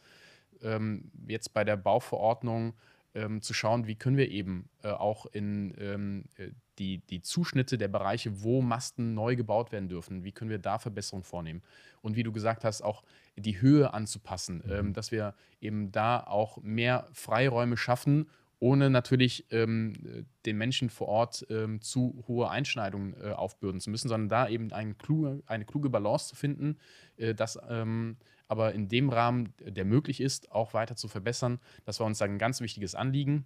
ähm, 0.61 1.11
jetzt 1.27 1.53
bei 1.53 1.63
der 1.63 1.77
Bauverordnung 1.77 2.73
ähm, 3.17 3.41
zu 3.41 3.53
schauen, 3.53 3.87
wie 3.87 3.95
können 3.95 4.17
wir 4.17 4.29
eben 4.29 4.69
äh, 4.83 4.89
auch 4.89 5.25
in 5.25 5.73
ähm, 5.79 6.25
äh, 6.37 6.51
die, 6.77 6.99
die 6.99 7.21
Zuschnitte 7.21 7.77
der 7.77 7.87
Bereiche, 7.87 8.43
wo 8.43 8.61
Masten 8.61 9.15
neu 9.15 9.35
gebaut 9.35 9.71
werden 9.71 9.89
dürfen, 9.89 10.23
wie 10.23 10.31
können 10.31 10.51
wir 10.51 10.59
da 10.59 10.77
Verbesserungen 10.77 11.23
vornehmen. 11.23 11.63
Und 12.01 12.15
wie 12.15 12.23
du 12.23 12.31
gesagt 12.31 12.63
hast, 12.63 12.83
auch 12.83 13.03
die 13.35 13.59
Höhe 13.59 13.93
anzupassen, 13.93 14.61
mhm. 14.63 14.71
ähm, 14.71 14.93
dass 14.93 15.11
wir 15.11 15.33
eben 15.59 15.91
da 15.91 16.19
auch 16.19 16.61
mehr 16.61 17.07
Freiräume 17.13 17.77
schaffen, 17.77 18.29
ohne 18.59 18.89
natürlich 18.89 19.45
ähm, 19.51 20.25
den 20.45 20.57
Menschen 20.57 20.89
vor 20.89 21.07
Ort 21.07 21.45
ähm, 21.49 21.81
zu 21.81 22.23
hohe 22.27 22.49
Einschneidungen 22.49 23.15
äh, 23.21 23.31
aufbürden 23.31 23.81
zu 23.81 23.89
müssen, 23.89 24.09
sondern 24.09 24.29
da 24.29 24.49
eben 24.49 24.71
eine 24.71 24.95
kluge, 24.95 25.43
eine 25.45 25.65
kluge 25.65 25.89
Balance 25.89 26.29
zu 26.29 26.35
finden, 26.35 26.77
äh, 27.17 27.35
das 27.35 27.59
ähm, 27.69 28.17
aber 28.47 28.73
in 28.73 28.87
dem 28.87 29.09
Rahmen, 29.09 29.53
der 29.59 29.85
möglich 29.85 30.21
ist, 30.21 30.51
auch 30.51 30.73
weiter 30.73 30.95
zu 30.95 31.07
verbessern. 31.07 31.59
Das 31.85 31.99
war 31.99 32.07
uns 32.07 32.21
ein 32.21 32.37
ganz 32.37 32.61
wichtiges 32.61 32.95
Anliegen. 32.95 33.45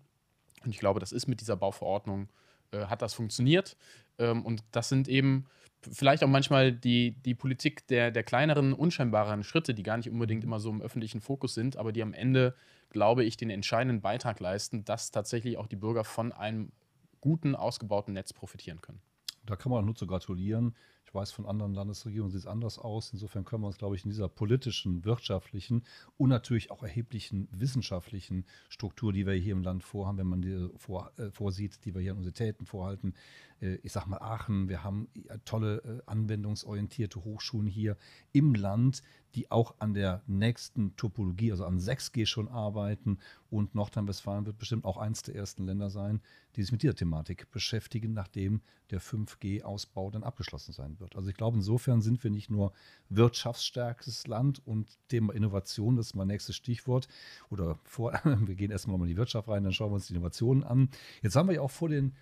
Und 0.64 0.72
ich 0.72 0.80
glaube, 0.80 1.00
das 1.00 1.12
ist 1.12 1.28
mit 1.28 1.42
dieser 1.42 1.58
Bauverordnung, 1.58 2.30
äh, 2.72 2.86
hat 2.86 3.02
das 3.02 3.14
funktioniert. 3.14 3.78
Ähm, 4.20 4.46
und 4.46 4.64
das 4.72 4.90
sind 4.90 5.08
eben 5.08 5.46
vielleicht 5.90 6.24
auch 6.24 6.28
manchmal 6.28 6.72
die, 6.72 7.12
die 7.24 7.34
Politik 7.34 7.88
der, 7.88 8.12
der 8.12 8.24
kleineren, 8.24 8.74
unscheinbaren 8.74 9.44
Schritte, 9.44 9.74
die 9.74 9.84
gar 9.84 9.98
nicht 9.98 10.10
unbedingt 10.10 10.44
immer 10.44 10.60
so 10.60 10.70
im 10.70 10.82
öffentlichen 10.82 11.22
Fokus 11.22 11.54
sind, 11.54 11.78
aber 11.78 11.92
die 11.92 12.04
am 12.04 12.14
Ende, 12.14 12.56
glaube 12.90 13.24
ich, 13.24 13.38
den 13.38 13.50
entscheidenden 13.50 14.02
Beitrag 14.02 14.40
leisten, 14.40 14.86
dass 14.86 15.12
tatsächlich 15.12 15.58
auch 15.58 15.68
die 15.68 15.76
Bürger 15.76 16.04
von 16.04 16.32
einem 16.32 16.72
guten, 17.20 17.56
ausgebauten 17.56 18.14
Netz 18.14 18.34
profitieren 18.34 18.82
können. 18.82 19.02
Da 19.46 19.56
kann 19.56 19.72
man 19.72 19.86
nur 19.86 19.96
zu 19.96 20.06
gratulieren. 20.06 20.76
Ich 21.04 21.14
weiß, 21.14 21.32
von 21.32 21.46
anderen 21.46 21.74
Landesregierungen 21.74 22.32
sieht 22.32 22.42
es 22.42 22.48
anders 22.48 22.80
aus. 22.80 23.12
Insofern 23.12 23.44
können 23.44 23.64
wir 23.64 23.68
uns, 23.68 23.78
glaube 23.78 23.96
ich, 23.96 24.06
in 24.06 24.12
dieser 24.12 24.30
politischen, 24.30 25.04
wirtschaftlichen 25.04 25.84
und 26.18 26.30
natürlich 26.30 26.72
auch 26.72 26.84
erheblichen 26.84 27.50
wissenschaftlichen 27.52 28.46
Struktur, 28.70 29.12
die 29.12 29.26
wir 29.26 29.34
hier 29.34 29.52
im 29.54 29.64
Land 29.64 29.84
vorhaben, 29.84 30.18
wenn 30.18 30.28
man 30.28 30.42
die 30.42 30.70
vor, 30.78 31.12
äh, 31.18 31.30
vorsieht, 31.32 31.84
die 31.84 31.94
wir 31.94 32.02
hier 32.02 32.12
an 32.12 32.18
Universitäten 32.18 32.66
vorhalten, 32.66 33.14
äh, 33.62 33.76
ich 33.84 33.92
sage 33.92 34.10
mal 34.10 34.20
Aachen, 34.20 34.70
wir 34.70 34.84
haben 34.84 35.08
äh, 35.28 35.38
tolle 35.46 35.78
äh, 35.78 36.02
anwendungsorientierte 36.06 37.24
Hochschulen 37.24 37.68
hier 37.68 37.98
im 38.32 38.54
Land, 38.56 39.02
die 39.36 39.50
auch 39.50 39.76
an 39.80 39.94
der 39.94 40.24
nächsten 40.28 40.96
Topologie, 40.98 41.52
also 41.52 41.66
an 41.66 41.80
6G 41.80 42.26
schon 42.26 42.50
arbeiten. 42.50 43.20
Und 43.50 43.76
Nordrhein-Westfalen 43.76 44.46
wird 44.46 44.58
bestimmt 44.58 44.86
auch 44.86 44.98
eins 44.98 45.24
der 45.24 45.36
ersten 45.36 45.66
Länder 45.66 45.90
sein, 45.90 46.22
die 46.56 46.64
sich 46.64 46.72
mit 46.72 46.84
dieser 46.84 46.96
Thematik 46.96 47.50
beschäftigen, 47.52 48.14
nachdem 48.14 48.62
der 48.90 49.02
5G-Ausbau 49.02 50.12
dann 50.12 50.24
abgeschlossen 50.24 50.74
sein 50.74 50.91
wird. 51.00 51.16
Also 51.16 51.30
ich 51.30 51.36
glaube, 51.36 51.58
insofern 51.58 52.02
sind 52.02 52.24
wir 52.24 52.32
nicht 52.32 52.50
nur 52.50 52.74
wirtschaftsstärkstes 53.10 54.28
Land 54.28 54.66
und 54.66 54.98
Thema 55.08 55.34
Innovation, 55.34 55.96
das 55.96 56.08
ist 56.08 56.16
mein 56.16 56.28
nächstes 56.28 56.56
Stichwort. 56.56 57.08
Oder 57.50 57.80
vor, 57.84 58.14
wir 58.24 58.56
gehen 58.56 58.72
erstmal 58.72 58.98
mal 58.98 59.06
in 59.06 59.12
die 59.12 59.18
Wirtschaft 59.18 59.48
rein, 59.48 59.64
dann 59.64 59.74
schauen 59.74 59.92
wir 59.92 59.96
uns 59.96 60.08
die 60.08 60.14
Innovationen 60.14 60.64
an. 60.64 60.90
Jetzt 61.22 61.36
haben 61.36 61.48
wir 61.50 61.56
ja 61.56 61.62
auch 61.62 61.72
vor 61.72 61.90
den 61.90 62.14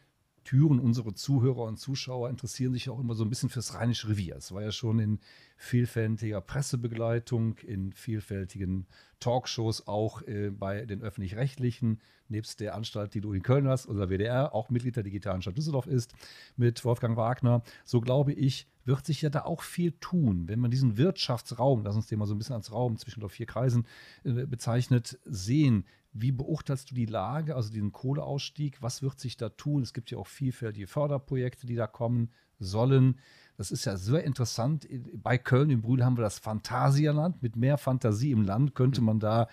Türen. 0.49 0.79
Unsere 0.79 1.13
Zuhörer 1.13 1.65
und 1.65 1.77
Zuschauer 1.77 2.27
interessieren 2.27 2.73
sich 2.73 2.89
auch 2.89 2.99
immer 2.99 3.13
so 3.13 3.23
ein 3.23 3.29
bisschen 3.29 3.49
fürs 3.49 3.75
Rheinische 3.75 4.09
Revier. 4.09 4.37
Es 4.37 4.51
war 4.51 4.63
ja 4.63 4.71
schon 4.71 4.97
in 4.97 5.19
vielfältiger 5.57 6.41
Pressebegleitung, 6.41 7.57
in 7.59 7.93
vielfältigen 7.93 8.87
Talkshows, 9.19 9.87
auch 9.87 10.23
äh, 10.23 10.49
bei 10.49 10.87
den 10.87 11.03
Öffentlich-Rechtlichen, 11.03 12.01
nebst 12.29 12.61
der 12.61 12.73
Anstalt, 12.73 13.13
die 13.13 13.21
du 13.21 13.31
in 13.33 13.43
Köln 13.43 13.67
hast, 13.67 13.85
unser 13.85 14.09
WDR, 14.09 14.55
auch 14.55 14.71
Mitglied 14.71 14.95
der 14.95 15.03
Digitalen 15.03 15.43
Stadt 15.43 15.55
Düsseldorf 15.55 15.85
ist, 15.85 16.15
mit 16.57 16.83
Wolfgang 16.83 17.15
Wagner. 17.15 17.61
So 17.85 18.01
glaube 18.01 18.33
ich, 18.33 18.67
wird 18.89 19.05
sich 19.05 19.21
ja 19.21 19.29
da 19.29 19.43
auch 19.43 19.61
viel 19.61 19.93
tun, 19.93 20.47
wenn 20.47 20.59
man 20.59 20.71
diesen 20.71 20.97
Wirtschaftsraum, 20.97 21.83
lass 21.83 21.95
uns 21.95 22.07
den 22.07 22.19
mal 22.19 22.25
so 22.25 22.33
ein 22.33 22.39
bisschen 22.39 22.55
als 22.55 22.73
Raum 22.73 22.97
zwischen 22.97 23.27
vier 23.29 23.45
Kreisen 23.45 23.85
äh, 24.23 24.45
bezeichnet, 24.45 25.19
sehen. 25.25 25.85
Wie 26.11 26.31
beurteilst 26.31 26.89
du 26.89 26.95
die 26.95 27.05
Lage, 27.05 27.55
also 27.55 27.71
den 27.71 27.91
Kohleausstieg? 27.91 28.81
Was 28.81 29.03
wird 29.03 29.19
sich 29.19 29.37
da 29.37 29.49
tun? 29.49 29.83
Es 29.83 29.93
gibt 29.93 30.09
ja 30.09 30.17
auch 30.17 30.27
vielfältige 30.27 30.87
Förderprojekte, 30.87 31.67
die 31.67 31.75
da 31.75 31.85
kommen 31.85 32.31
sollen. 32.57 33.19
Das 33.59 33.71
ist 33.71 33.83
ja 33.83 33.97
sehr 33.97 34.23
interessant. 34.23 34.87
Bei 35.21 35.37
Köln 35.37 35.69
im 35.69 35.81
Brühl 35.81 36.05
haben 36.05 36.15
wir 36.15 36.21
das 36.21 36.39
Phantasialand. 36.39 37.43
Mit 37.43 37.57
mehr 37.57 37.77
Fantasie 37.77 38.31
im 38.31 38.43
Land 38.43 38.73
könnte 38.73 39.01
man 39.01 39.19
da, 39.19 39.49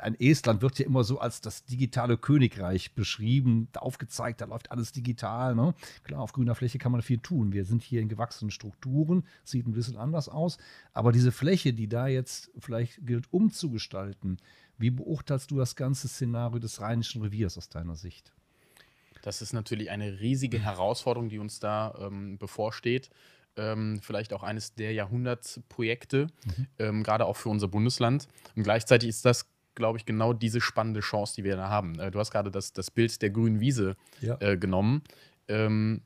ein 0.00 0.18
Estland 0.18 0.62
wird 0.62 0.78
ja 0.78 0.86
immer 0.86 1.04
so 1.04 1.18
als 1.18 1.42
das 1.42 1.66
digitale 1.66 2.16
Königreich 2.16 2.94
beschrieben, 2.94 3.68
aufgezeigt, 3.74 4.40
da 4.40 4.46
läuft 4.46 4.70
alles 4.70 4.92
digital. 4.92 5.54
Ne? 5.54 5.74
Klar, 6.02 6.22
auf 6.22 6.32
grüner 6.32 6.54
Fläche 6.54 6.78
kann 6.78 6.92
man 6.92 7.02
viel 7.02 7.18
tun. 7.18 7.52
Wir 7.52 7.66
sind 7.66 7.82
hier 7.82 8.00
in 8.00 8.08
gewachsenen 8.08 8.50
Strukturen, 8.50 9.26
sieht 9.44 9.66
ein 9.66 9.74
bisschen 9.74 9.98
anders 9.98 10.30
aus. 10.30 10.56
Aber 10.94 11.12
diese 11.12 11.30
Fläche, 11.30 11.74
die 11.74 11.88
da 11.88 12.06
jetzt 12.06 12.50
vielleicht 12.58 13.06
gilt 13.06 13.30
umzugestalten, 13.34 14.38
wie 14.78 14.88
beurteilst 14.88 15.50
du 15.50 15.58
das 15.58 15.76
ganze 15.76 16.08
Szenario 16.08 16.58
des 16.58 16.80
Rheinischen 16.80 17.20
Reviers 17.20 17.58
aus 17.58 17.68
deiner 17.68 17.96
Sicht? 17.96 18.32
Das 19.20 19.42
ist 19.42 19.52
natürlich 19.52 19.90
eine 19.90 20.20
riesige 20.20 20.58
Herausforderung, 20.58 21.28
die 21.28 21.38
uns 21.38 21.60
da 21.60 21.94
ähm, 22.00 22.38
bevorsteht. 22.38 23.10
Ähm, 23.56 24.00
vielleicht 24.02 24.32
auch 24.32 24.42
eines 24.42 24.74
der 24.74 24.92
Jahrhundertprojekte, 24.92 26.28
mhm. 26.44 26.66
ähm, 26.78 27.02
gerade 27.02 27.26
auch 27.26 27.36
für 27.36 27.50
unser 27.50 27.68
Bundesland. 27.68 28.26
Und 28.56 28.62
gleichzeitig 28.62 29.10
ist 29.10 29.24
das, 29.26 29.46
glaube 29.74 29.98
ich, 29.98 30.06
genau 30.06 30.32
diese 30.32 30.60
spannende 30.60 31.00
Chance, 31.00 31.34
die 31.36 31.44
wir 31.44 31.56
da 31.56 31.68
haben. 31.68 31.98
Äh, 31.98 32.10
du 32.10 32.18
hast 32.18 32.30
gerade 32.30 32.50
das, 32.50 32.72
das 32.72 32.90
Bild 32.90 33.20
der 33.20 33.30
grünen 33.30 33.60
Wiese 33.60 33.96
ja. 34.20 34.38
äh, 34.40 34.56
genommen. 34.56 35.02
Ähm, 35.48 36.02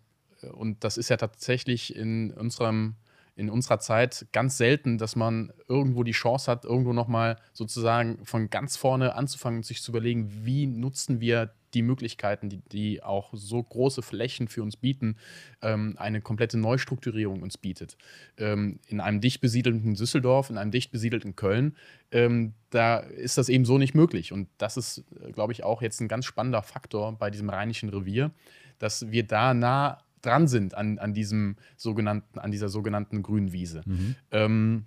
und 0.53 0.83
das 0.85 0.97
ist 0.99 1.09
ja 1.09 1.17
tatsächlich 1.17 1.95
in 1.95 2.33
unserem 2.33 2.97
in 3.37 3.51
unserer 3.51 3.79
Zeit 3.79 4.27
ganz 4.33 4.57
selten, 4.57 4.97
dass 4.97 5.15
man 5.15 5.53
irgendwo 5.69 6.03
die 6.03 6.13
Chance 6.13 6.51
hat, 6.51 6.65
irgendwo 6.65 6.95
nochmal 6.95 7.37
sozusagen 7.53 8.25
von 8.25 8.49
ganz 8.49 8.79
vorne 8.79 9.15
anzufangen 9.15 9.59
und 9.59 9.67
sich 9.67 9.83
zu 9.83 9.93
überlegen, 9.93 10.47
wie 10.47 10.67
nutzen 10.67 11.21
wir 11.21 11.53
die 11.77 11.83
Möglichkeiten, 11.83 12.49
die, 12.49 12.61
die 12.73 13.03
auch 13.03 13.31
so 13.35 13.63
große 13.63 14.01
Flächen 14.01 14.49
für 14.49 14.63
uns 14.63 14.77
bieten, 14.77 15.17
ähm, 15.61 15.95
eine 15.99 16.23
komplette 16.23 16.57
Neustrukturierung 16.57 17.43
uns 17.43 17.59
bietet. 17.59 17.99
Ähm, 18.39 18.81
in 18.89 19.01
einem 19.01 19.21
dicht 19.21 19.43
besiedelten 19.43 19.95
Düsseldorf, 19.95 20.49
in 20.49 20.57
einem 20.57 20.71
dicht 20.71 20.91
besiedelten 20.91 21.37
Köln, 21.37 21.77
ähm, 22.11 22.55
da 22.71 22.99
ist 22.99 23.37
das 23.37 23.51
eben 23.51 23.67
so 23.67 23.77
nicht 23.77 23.95
möglich. 23.95 24.33
Und 24.33 24.49
das 24.57 24.79
ist, 24.79 25.05
äh, 25.23 25.33
glaube 25.33 25.53
ich, 25.53 25.65
auch 25.65 25.83
jetzt 25.83 26.01
ein 26.01 26.09
ganz 26.09 26.25
spannender 26.25 26.63
Faktor 26.63 27.13
bei 27.13 27.31
diesem 27.31 27.51
Rheinischen 27.51 27.91
Revier, 27.91 28.31
dass 28.79 29.11
wir 29.11 29.25
da 29.25 29.53
nah 29.53 29.99
dran 30.23 30.49
sind 30.49 30.75
an, 30.75 30.99
an 30.99 31.13
diesem 31.13 31.57
sogenannten, 31.77 32.39
an 32.39 32.51
dieser 32.51 32.71
sogenannten 32.71 33.23
grünen 33.23 33.53
Wiese. 33.53 33.83
Mhm. 33.85 34.17
Ähm, 34.31 34.85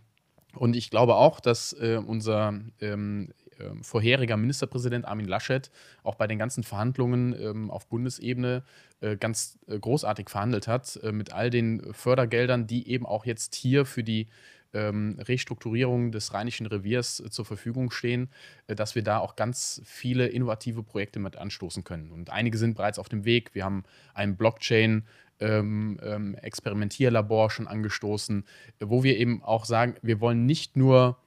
und 0.56 0.76
ich 0.76 0.90
glaube 0.90 1.16
auch, 1.16 1.40
dass 1.40 1.74
äh, 1.74 2.02
unser 2.04 2.60
ähm, 2.82 3.30
äh, 3.60 3.72
vorheriger 3.82 4.38
Ministerpräsident 4.38 5.06
Armin 5.06 5.28
Laschet 5.28 5.70
auch 6.04 6.16
bei 6.16 6.28
den 6.28 6.40
ganzen 6.40 6.64
Verhandlungen 6.64 7.36
ähm, 7.40 7.72
auf 7.72 7.88
Bundesebene 7.88 8.64
äh, 9.02 9.18
ganz 9.18 9.60
äh, 9.68 9.78
großartig 9.78 10.30
verhandelt 10.30 10.68
hat 10.68 11.00
äh, 11.04 11.12
mit 11.12 11.34
all 11.34 11.50
den 11.50 11.94
Fördergeldern, 11.94 12.68
die 12.68 12.90
eben 12.90 13.06
auch 13.06 13.26
jetzt 13.26 13.56
hier 13.56 13.86
für 13.86 14.04
die 14.04 14.28
ähm, 14.74 15.18
Restrukturierung 15.20 16.12
des 16.12 16.34
Rheinischen 16.34 16.68
Reviers 16.68 17.20
äh, 17.20 17.30
zur 17.30 17.46
Verfügung 17.46 17.92
stehen, 17.92 18.30
äh, 18.68 18.76
dass 18.76 18.96
wir 18.96 19.04
da 19.04 19.20
auch 19.20 19.36
ganz 19.36 19.82
viele 19.86 20.28
innovative 20.28 20.84
Projekte 20.84 21.20
mit 21.20 21.38
anstoßen 21.38 21.84
können. 21.84 22.12
Und 22.12 22.30
einige 22.30 22.58
sind 22.58 22.76
bereits 22.76 23.00
auf 23.00 23.10
dem 23.10 23.26
Weg. 23.26 23.56
Wir 23.56 23.66
haben 23.66 23.84
einen 24.14 24.38
Blockchain- 24.38 25.04
ähm, 25.42 25.98
ähm, 26.04 26.36
Experimentierlabor 26.36 27.50
schon 27.50 27.66
angestoßen, 27.66 28.44
wo 28.82 29.04
wir 29.04 29.18
eben 29.18 29.42
auch 29.42 29.64
sagen, 29.64 29.96
wir 30.02 30.20
wollen 30.20 30.46
nicht 30.46 30.76
nur 30.76 31.18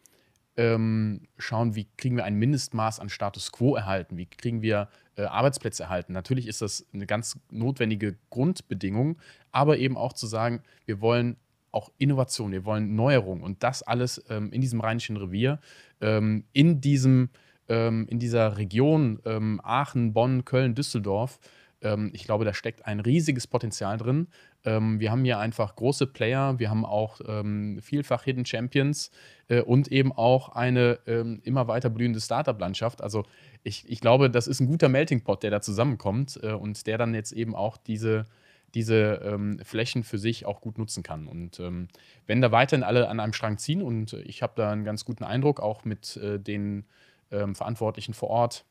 ähm, 0.57 1.23
schauen, 1.39 1.75
wie 1.75 1.89
kriegen 1.97 2.17
wir 2.17 2.25
ein 2.25 2.37
Mindestmaß 2.37 3.01
an 3.01 3.09
Status 3.09 3.53
quo 3.53 3.75
erhalten, 3.75 4.17
wie 4.17 4.27
kriegen 4.27 4.63
wir 4.63 4.89
äh, 5.17 5.23
Arbeitsplätze 5.23 5.85
erhalten. 5.85 6.13
Natürlich 6.13 6.47
ist 6.47 6.63
das 6.63 6.87
eine 6.93 7.07
ganz 7.07 7.39
notwendige 7.51 8.17
Grundbedingung, 8.31 9.19
aber 9.51 9.79
eben 9.79 9.97
auch 9.97 10.13
zu 10.13 10.27
sagen, 10.27 10.63
wir 10.85 11.01
wollen 11.01 11.37
auch 11.71 11.91
Innovation, 11.99 12.53
wir 12.53 12.65
wollen 12.65 12.95
Neuerung 12.95 13.43
und 13.43 13.63
das 13.63 13.83
alles 13.83 14.23
ähm, 14.29 14.53
in 14.53 14.61
diesem 14.61 14.81
Rheinischen 14.81 15.17
Revier, 15.17 15.59
ähm, 16.01 16.45
in, 16.53 16.81
diesem, 16.83 17.31
ähm, 17.69 18.07
in 18.09 18.19
dieser 18.19 18.59
Region 18.59 19.21
ähm, 19.25 19.61
Aachen, 19.65 20.13
Bonn, 20.13 20.45
Köln, 20.45 20.75
Düsseldorf. 20.75 21.41
Ähm, 21.83 22.11
ich 22.13 22.25
glaube, 22.25 22.45
da 22.45 22.55
steckt 22.55 22.87
ein 22.87 23.01
riesiges 23.01 23.47
Potenzial 23.47 23.99
drin. 23.99 24.29
Ähm, 24.65 25.01
wir 25.01 25.11
haben 25.11 25.25
hier 25.25 25.39
einfach 25.39 25.77
große 25.77 26.07
Player, 26.07 26.59
wir 26.59 26.71
haben 26.71 26.85
auch 26.85 27.21
vielfach 27.81 28.25
Hidden 28.25 28.47
Champions 28.47 29.11
äh, 29.49 29.61
und 29.61 29.89
eben 29.89 30.13
auch 30.13 30.51
eine 30.51 30.99
immer 31.45 31.69
weiter 31.69 31.91
blühende 31.91 32.21
Startup-Landschaft. 32.21 33.03
Also 33.03 33.25
ich, 33.63 33.89
ich 33.89 34.01
glaube, 34.01 34.31
das 34.31 34.47
ist 34.47 34.61
ein 34.61 34.67
guter 34.67 34.89
Melting 34.89 35.23
Pot, 35.23 35.43
der 35.43 35.51
da 35.51 35.61
zusammenkommt 35.61 36.39
äh, 36.43 36.53
und 36.53 36.87
der 36.87 36.99
dann 36.99 37.15
jetzt 37.15 37.33
eben 37.33 37.55
auch 37.55 37.77
diese 37.77 38.27
diese 38.75 39.21
ähm, 39.23 39.59
Flächen 39.63 40.03
für 40.03 40.19
sich 40.19 40.47
auch 40.47 40.61
gut 40.61 40.79
nutzen 40.79 41.03
kann. 41.03 41.27
Und 41.27 41.61
ähm, 41.61 41.89
wenn 42.27 42.41
da 42.41 42.53
weiterhin 42.53 42.85
alle 42.85 43.09
an 43.09 43.21
einem 43.21 43.33
Strang 43.35 43.59
ziehen 43.59 43.83
und 43.83 44.15
ich 44.15 44.43
habe 44.43 44.55
da 44.57 44.71
einen 44.71 44.85
ganz 44.85 45.05
guten 45.05 45.25
Eindruck, 45.25 45.61
auch 45.61 45.85
mit 45.85 46.17
äh, 46.17 46.39
den 46.39 46.87
ähm, 47.31 47.55
Verantwortlichen 47.55 48.15
vor 48.15 48.31
Ort 48.31 48.65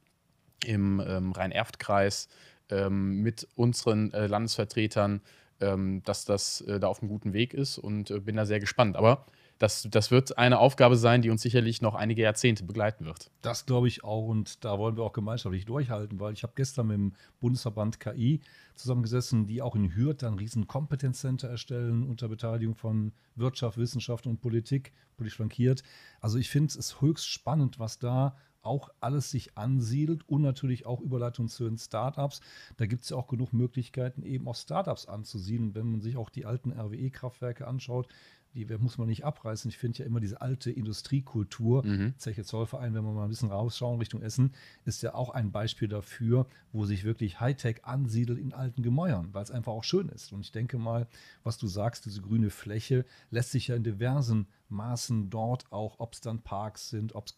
im 0.65 1.01
ähm, 1.05 1.31
Rhein-Erft-Kreis, 1.31 2.29
ähm, 2.71 3.21
mit 3.21 3.47
unseren 3.55 4.13
äh, 4.13 4.27
Landesvertretern, 4.27 5.21
ähm, 5.59 6.01
dass 6.05 6.25
das 6.25 6.61
äh, 6.61 6.79
da 6.79 6.87
auf 6.87 7.01
einem 7.01 7.09
guten 7.09 7.33
Weg 7.33 7.53
ist 7.53 7.77
und 7.77 8.11
äh, 8.11 8.19
bin 8.19 8.35
da 8.35 8.45
sehr 8.45 8.59
gespannt. 8.59 8.95
Aber 8.95 9.25
das, 9.61 9.87
das 9.89 10.09
wird 10.09 10.37
eine 10.37 10.59
Aufgabe 10.59 10.95
sein, 10.95 11.21
die 11.21 11.29
uns 11.29 11.41
sicherlich 11.41 11.81
noch 11.81 11.93
einige 11.93 12.23
Jahrzehnte 12.23 12.63
begleiten 12.63 13.05
wird. 13.05 13.29
Das 13.41 13.65
glaube 13.65 13.87
ich 13.87 14.03
auch 14.03 14.27
und 14.27 14.65
da 14.65 14.79
wollen 14.79 14.97
wir 14.97 15.03
auch 15.03 15.13
gemeinschaftlich 15.13 15.65
durchhalten, 15.65 16.19
weil 16.19 16.33
ich 16.33 16.43
habe 16.43 16.53
gestern 16.55 16.87
mit 16.87 16.97
dem 16.97 17.13
Bundesverband 17.39 17.99
KI 17.99 18.41
zusammengesessen, 18.75 19.45
die 19.45 19.61
auch 19.61 19.75
in 19.75 19.95
Hürth 19.95 20.23
ein 20.23 20.33
riesen 20.33 20.67
Kompetenzcenter 20.67 21.47
erstellen 21.47 22.03
unter 22.03 22.27
Beteiligung 22.27 22.75
von 22.75 23.11
Wirtschaft, 23.35 23.77
Wissenschaft 23.77 24.25
und 24.25 24.41
Politik, 24.41 24.93
politisch 25.15 25.35
flankiert. 25.35 25.83
Also 26.19 26.39
ich 26.39 26.49
finde 26.49 26.77
es 26.77 26.99
höchst 26.99 27.27
spannend, 27.27 27.79
was 27.79 27.99
da 27.99 28.35
auch 28.63 28.89
alles 28.99 29.31
sich 29.31 29.57
ansiedelt 29.57 30.27
und 30.27 30.41
natürlich 30.41 30.85
auch 30.85 31.01
Überleitung 31.01 31.47
zu 31.47 31.65
den 31.65 31.77
Startups. 31.77 32.41
Da 32.77 32.85
gibt 32.85 33.03
es 33.03 33.09
ja 33.09 33.17
auch 33.17 33.27
genug 33.27 33.53
Möglichkeiten, 33.53 34.23
eben 34.23 34.47
auch 34.47 34.55
Startups 34.55 35.07
anzusiedeln. 35.07 35.75
Wenn 35.75 35.91
man 35.91 36.01
sich 36.01 36.17
auch 36.17 36.29
die 36.29 36.45
alten 36.45 36.71
RWE-Kraftwerke 36.71 37.67
anschaut, 37.67 38.07
die 38.53 38.65
muss 38.77 38.97
man 38.97 39.07
nicht 39.07 39.23
abreißen. 39.23 39.69
Ich 39.69 39.77
finde 39.77 39.99
ja 39.99 40.05
immer 40.05 40.19
diese 40.19 40.41
alte 40.41 40.71
Industriekultur, 40.71 41.85
mhm. 41.85 42.13
Zeche 42.17 42.43
Zollverein, 42.43 42.93
wenn 42.93 43.03
wir 43.03 43.13
mal 43.13 43.23
ein 43.23 43.29
bisschen 43.29 43.51
rausschauen 43.51 43.99
Richtung 43.99 44.21
Essen, 44.21 44.53
ist 44.85 45.01
ja 45.03 45.13
auch 45.13 45.29
ein 45.29 45.51
Beispiel 45.51 45.87
dafür, 45.87 46.45
wo 46.73 46.85
sich 46.85 47.03
wirklich 47.03 47.39
Hightech 47.39 47.85
ansiedelt 47.85 48.39
in 48.39 48.53
alten 48.53 48.83
Gemäuern, 48.83 49.29
weil 49.33 49.43
es 49.43 49.51
einfach 49.51 49.71
auch 49.71 49.83
schön 49.83 50.09
ist. 50.09 50.33
Und 50.33 50.41
ich 50.41 50.51
denke 50.51 50.77
mal, 50.77 51.07
was 51.43 51.57
du 51.57 51.67
sagst, 51.67 52.05
diese 52.05 52.21
grüne 52.21 52.49
Fläche 52.49 53.05
lässt 53.29 53.51
sich 53.51 53.67
ja 53.67 53.75
in 53.75 53.83
diversen 53.83 54.47
Maßen 54.69 55.29
dort 55.29 55.71
auch, 55.71 55.99
ob 55.99 56.13
es 56.13 56.21
dann 56.21 56.41
Parks 56.41 56.89
sind, 56.89 57.15
ob 57.15 57.27
es 57.27 57.35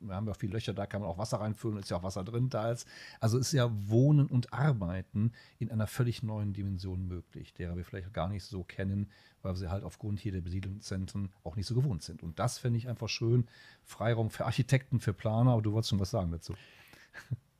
wir 0.00 0.14
haben 0.14 0.26
ja 0.26 0.34
viele 0.34 0.54
Löcher, 0.54 0.72
da 0.72 0.86
kann 0.86 1.02
man 1.02 1.10
auch 1.10 1.18
Wasser 1.18 1.40
reinfüllen, 1.40 1.78
ist 1.78 1.90
ja 1.90 1.98
auch 1.98 2.02
Wasser 2.02 2.24
drin 2.24 2.48
da 2.48 2.72
ist. 2.72 2.88
Also 3.20 3.38
ist 3.38 3.52
ja 3.52 3.70
Wohnen 3.88 4.26
und 4.26 4.52
Arbeiten 4.52 5.32
in 5.58 5.70
einer 5.70 5.86
völlig 5.86 6.22
neuen 6.22 6.52
Dimension 6.52 7.06
möglich, 7.06 7.52
derer 7.54 7.76
wir 7.76 7.84
vielleicht 7.84 8.12
gar 8.12 8.28
nicht 8.28 8.44
so 8.44 8.64
kennen, 8.64 9.10
weil 9.42 9.52
wir 9.52 9.56
sie 9.56 9.70
halt 9.70 9.84
aufgrund 9.84 10.20
hier 10.20 10.32
der 10.32 10.40
Besiedlungszentren 10.40 11.30
auch 11.44 11.56
nicht 11.56 11.66
so 11.66 11.74
gewohnt 11.74 12.02
sind. 12.02 12.22
Und 12.22 12.38
das 12.38 12.58
fände 12.58 12.78
ich 12.78 12.88
einfach 12.88 13.08
schön. 13.08 13.46
Freiraum 13.84 14.30
für 14.30 14.46
Architekten, 14.46 15.00
für 15.00 15.12
Planer, 15.12 15.52
aber 15.52 15.62
du 15.62 15.72
wolltest 15.72 15.90
schon 15.90 16.00
was 16.00 16.10
sagen 16.10 16.30
dazu. 16.32 16.54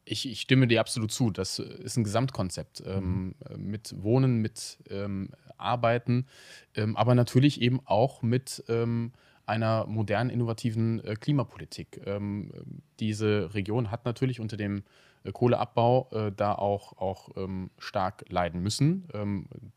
Ich, 0.06 0.28
ich, 0.28 0.40
stimme 0.40 0.66
dir 0.66 0.80
absolut 0.80 1.12
zu. 1.12 1.30
Das 1.30 1.60
ist 1.60 1.96
ein 1.96 2.02
Gesamtkonzept 2.02 2.82
ähm, 2.84 3.36
mhm. 3.48 3.70
mit 3.70 3.94
Wohnen, 4.02 4.38
mit 4.38 4.78
ähm, 4.88 5.30
Arbeiten, 5.56 6.26
ähm, 6.74 6.96
aber 6.96 7.14
natürlich 7.14 7.60
eben 7.60 7.80
auch 7.84 8.20
mit 8.20 8.64
ähm, 8.66 9.12
einer 9.50 9.86
modernen, 9.86 10.30
innovativen 10.30 11.04
äh, 11.04 11.14
Klimapolitik. 11.14 12.00
Ähm, 12.06 12.52
diese 12.98 13.52
Region 13.54 13.90
hat 13.90 14.04
natürlich 14.06 14.40
unter 14.40 14.56
dem 14.56 14.82
äh, 15.24 15.32
Kohleabbau 15.32 16.08
äh, 16.12 16.32
da 16.32 16.54
auch, 16.54 16.96
auch 16.96 17.28
ähm, 17.36 17.70
stark 17.78 18.24
leiden 18.28 18.62
müssen. 18.62 19.08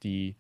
die 0.04 0.36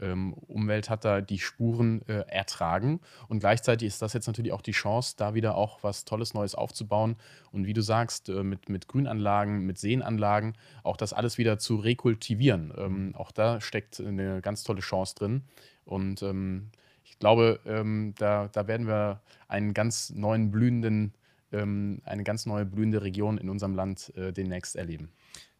ähm, 0.00 0.34
Umwelt 0.34 0.90
hat 0.90 1.04
da 1.04 1.20
die 1.20 1.38
Spuren 1.38 2.02
äh, 2.08 2.24
ertragen. 2.28 3.00
Und 3.28 3.40
gleichzeitig 3.40 3.88
ist 3.88 4.02
das 4.02 4.12
jetzt 4.12 4.26
natürlich 4.26 4.52
auch 4.52 4.62
die 4.62 4.72
Chance, 4.72 5.14
da 5.16 5.34
wieder 5.34 5.56
auch 5.56 5.82
was 5.82 6.04
Tolles 6.04 6.34
Neues 6.34 6.54
aufzubauen. 6.54 7.16
Und 7.52 7.66
wie 7.66 7.72
du 7.72 7.80
sagst, 7.80 8.28
äh, 8.28 8.42
mit, 8.42 8.68
mit 8.68 8.88
Grünanlagen, 8.88 9.60
mit 9.60 9.78
Seenanlagen, 9.78 10.54
auch 10.82 10.96
das 10.96 11.12
alles 11.12 11.38
wieder 11.38 11.58
zu 11.58 11.76
rekultivieren. 11.76 12.72
Ähm, 12.76 13.14
auch 13.16 13.32
da 13.32 13.60
steckt 13.60 14.00
eine 14.00 14.40
ganz 14.40 14.64
tolle 14.64 14.80
Chance 14.80 15.14
drin. 15.14 15.42
Und 15.84 16.22
ähm, 16.22 16.70
ich 17.14 17.20
glaube, 17.20 17.60
ähm, 17.64 18.12
da, 18.18 18.48
da 18.48 18.66
werden 18.66 18.88
wir 18.88 19.20
einen 19.46 19.72
ganz 19.72 20.10
neuen 20.10 20.50
blühenden, 20.50 21.14
ähm, 21.52 22.02
eine 22.04 22.24
ganz 22.24 22.44
neue 22.44 22.66
blühende 22.66 23.02
Region 23.02 23.38
in 23.38 23.48
unserem 23.48 23.76
Land 23.76 24.12
äh, 24.16 24.32
demnächst 24.32 24.74
erleben. 24.74 25.10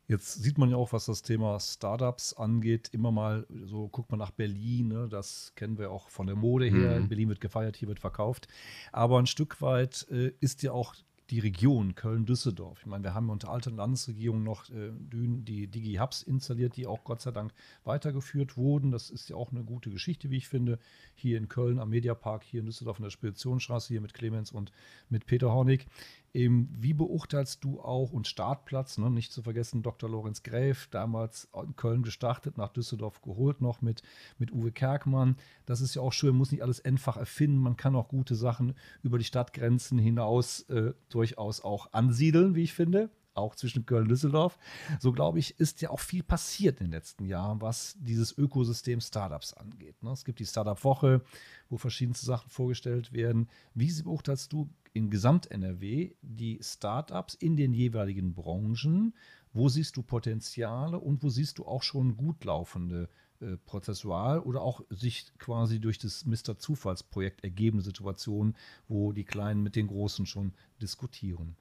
Jetzt 0.08 0.42
sieht 0.42 0.58
man 0.58 0.68
ja 0.68 0.76
auch, 0.76 0.92
was 0.92 1.06
das 1.06 1.22
Thema 1.22 1.60
Startups 1.60 2.34
angeht, 2.34 2.88
immer 2.90 3.12
mal 3.12 3.46
so 3.66 3.86
guckt 3.86 4.10
man 4.10 4.18
nach 4.18 4.32
Berlin, 4.32 4.88
ne? 4.88 5.06
das 5.08 5.52
kennen 5.54 5.78
wir 5.78 5.92
auch 5.92 6.08
von 6.08 6.26
der 6.26 6.34
Mode 6.34 6.66
her. 6.66 6.90
Mhm. 6.90 7.02
In 7.04 7.08
Berlin 7.08 7.28
wird 7.28 7.40
gefeiert, 7.40 7.76
hier 7.76 7.86
wird 7.86 8.00
verkauft. 8.00 8.48
Aber 8.90 9.20
ein 9.20 9.26
Stück 9.26 9.62
weit 9.62 10.08
äh, 10.10 10.32
ist 10.40 10.64
ja 10.64 10.72
auch 10.72 10.96
die 11.30 11.38
Region 11.38 11.94
Köln-Düsseldorf. 11.94 12.80
Ich 12.80 12.86
meine, 12.86 13.02
wir 13.02 13.14
haben 13.14 13.30
unter 13.30 13.48
alten 13.48 13.76
Landesregierungen 13.76 14.44
noch 14.44 14.68
äh, 14.70 14.92
die 14.92 15.66
Digi-Hubs 15.68 16.22
installiert, 16.22 16.76
die 16.76 16.86
auch 16.86 17.02
Gott 17.04 17.22
sei 17.22 17.30
Dank 17.30 17.52
weitergeführt 17.84 18.56
wurden. 18.56 18.90
Das 18.90 19.08
ist 19.08 19.30
ja 19.30 19.36
auch 19.36 19.50
eine 19.50 19.64
gute 19.64 19.90
Geschichte, 19.90 20.30
wie 20.30 20.36
ich 20.36 20.48
finde. 20.48 20.78
Hier 21.14 21.38
in 21.38 21.48
Köln 21.48 21.78
am 21.78 21.90
Mediapark, 21.90 22.44
hier 22.44 22.60
in 22.60 22.66
Düsseldorf 22.66 22.98
in 22.98 23.04
der 23.04 23.10
Speditionsstraße, 23.10 23.88
hier 23.88 24.02
mit 24.02 24.12
Clemens 24.12 24.52
und 24.52 24.70
mit 25.08 25.24
Peter 25.24 25.50
Hornig. 25.50 25.86
Ähm, 26.34 26.68
wie 26.72 26.92
beurteilst 26.94 27.62
du 27.62 27.80
auch 27.80 28.12
und 28.12 28.26
Startplatz, 28.26 28.98
ne, 28.98 29.08
nicht 29.08 29.32
zu 29.32 29.42
vergessen, 29.42 29.82
Dr. 29.82 30.10
Lorenz 30.10 30.42
Gräf, 30.42 30.88
damals 30.90 31.48
in 31.62 31.76
Köln 31.76 32.02
gestartet, 32.02 32.58
nach 32.58 32.70
Düsseldorf 32.70 33.22
geholt 33.22 33.60
noch 33.60 33.80
mit, 33.82 34.02
mit 34.38 34.52
Uwe 34.52 34.72
Kerkmann. 34.72 35.36
Das 35.64 35.80
ist 35.80 35.94
ja 35.94 36.02
auch 36.02 36.12
schön, 36.12 36.30
man 36.30 36.38
muss 36.38 36.52
nicht 36.52 36.62
alles 36.62 36.84
einfach 36.84 37.16
erfinden, 37.16 37.58
man 37.58 37.76
kann 37.76 37.94
auch 37.94 38.08
gute 38.08 38.34
Sachen 38.34 38.74
über 39.04 39.18
die 39.18 39.24
Stadtgrenzen 39.24 39.98
hinaus 39.98 40.62
äh, 40.70 40.92
durchaus 41.08 41.60
auch 41.60 41.92
ansiedeln, 41.92 42.54
wie 42.56 42.64
ich 42.64 42.74
finde 42.74 43.10
auch 43.34 43.54
zwischen 43.54 43.86
Köln 43.86 44.02
und 44.02 44.08
Düsseldorf. 44.08 44.58
So 45.00 45.12
glaube 45.12 45.38
ich, 45.38 45.58
ist 45.58 45.80
ja 45.80 45.90
auch 45.90 46.00
viel 46.00 46.22
passiert 46.22 46.80
in 46.80 46.86
den 46.86 46.92
letzten 46.92 47.26
Jahren, 47.26 47.60
was 47.60 47.96
dieses 47.98 48.36
Ökosystem 48.36 49.00
Startups 49.00 49.52
angeht. 49.54 50.02
Ne? 50.02 50.10
Es 50.12 50.24
gibt 50.24 50.38
die 50.38 50.46
Startup-Woche, 50.46 51.22
wo 51.68 51.76
verschiedenste 51.76 52.26
Sachen 52.26 52.50
vorgestellt 52.50 53.12
werden. 53.12 53.48
Wie 53.74 53.92
beurteilst 54.02 54.52
du 54.52 54.70
in 54.92 55.10
Gesamt-NRW 55.10 56.14
die 56.22 56.58
Startups 56.62 57.34
in 57.34 57.56
den 57.56 57.72
jeweiligen 57.72 58.34
Branchen? 58.34 59.14
Wo 59.52 59.68
siehst 59.68 59.96
du 59.96 60.02
Potenziale 60.02 60.98
und 60.98 61.22
wo 61.22 61.28
siehst 61.28 61.58
du 61.58 61.66
auch 61.66 61.82
schon 61.82 62.16
gut 62.16 62.44
laufende 62.44 63.08
äh, 63.40 63.56
prozessual 63.56 64.40
oder 64.40 64.62
auch 64.62 64.82
sich 64.90 65.32
quasi 65.38 65.80
durch 65.80 65.98
das 65.98 66.24
Mr. 66.24 66.58
Zufallsprojekt 66.58 67.44
ergebende 67.44 67.84
Situationen, 67.84 68.56
wo 68.88 69.12
die 69.12 69.24
Kleinen 69.24 69.62
mit 69.62 69.76
den 69.76 69.86
Großen 69.86 70.26
schon 70.26 70.54
diskutieren? 70.80 71.56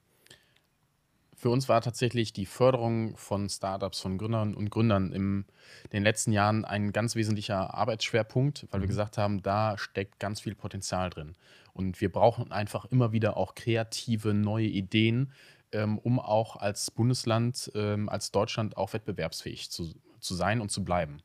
Für 1.44 1.50
uns 1.50 1.68
war 1.68 1.82
tatsächlich 1.82 2.32
die 2.32 2.46
Förderung 2.46 3.18
von 3.18 3.50
Startups, 3.50 4.00
von 4.00 4.18
Gründern 4.18 4.54
und 4.54 4.70
Gründern 4.70 5.12
in 5.12 5.44
den 5.92 6.02
letzten 6.02 6.32
Jahren 6.32 6.64
ein 6.64 6.94
ganz 6.94 7.18
wesentlicher 7.18 7.74
Arbeitsschwerpunkt, 7.74 8.66
weil 8.72 8.80
mhm. 8.80 8.84
wir 8.84 8.88
gesagt 8.88 9.18
haben, 9.18 9.44
da 9.44 9.78
steckt 9.78 10.22
ganz 10.22 10.40
viel 10.40 10.56
Potenzial 10.56 11.10
drin. 11.10 11.36
Und 11.74 12.00
wir 12.00 12.10
brauchen 12.10 12.54
einfach 12.54 12.86
immer 12.86 13.12
wieder 13.12 13.36
auch 13.36 13.56
kreative 13.56 14.34
neue 14.34 14.68
Ideen, 14.68 15.34
ähm, 15.74 15.98
um 15.98 16.18
auch 16.18 16.56
als 16.56 16.90
Bundesland, 16.92 17.70
ähm, 17.76 18.08
als 18.08 18.32
Deutschland 18.32 18.78
auch 18.78 18.94
wettbewerbsfähig 18.94 19.70
zu, 19.70 19.94
zu 20.22 20.36
sein 20.36 20.62
und 20.62 20.72
zu 20.72 20.86
bleiben. 20.86 21.18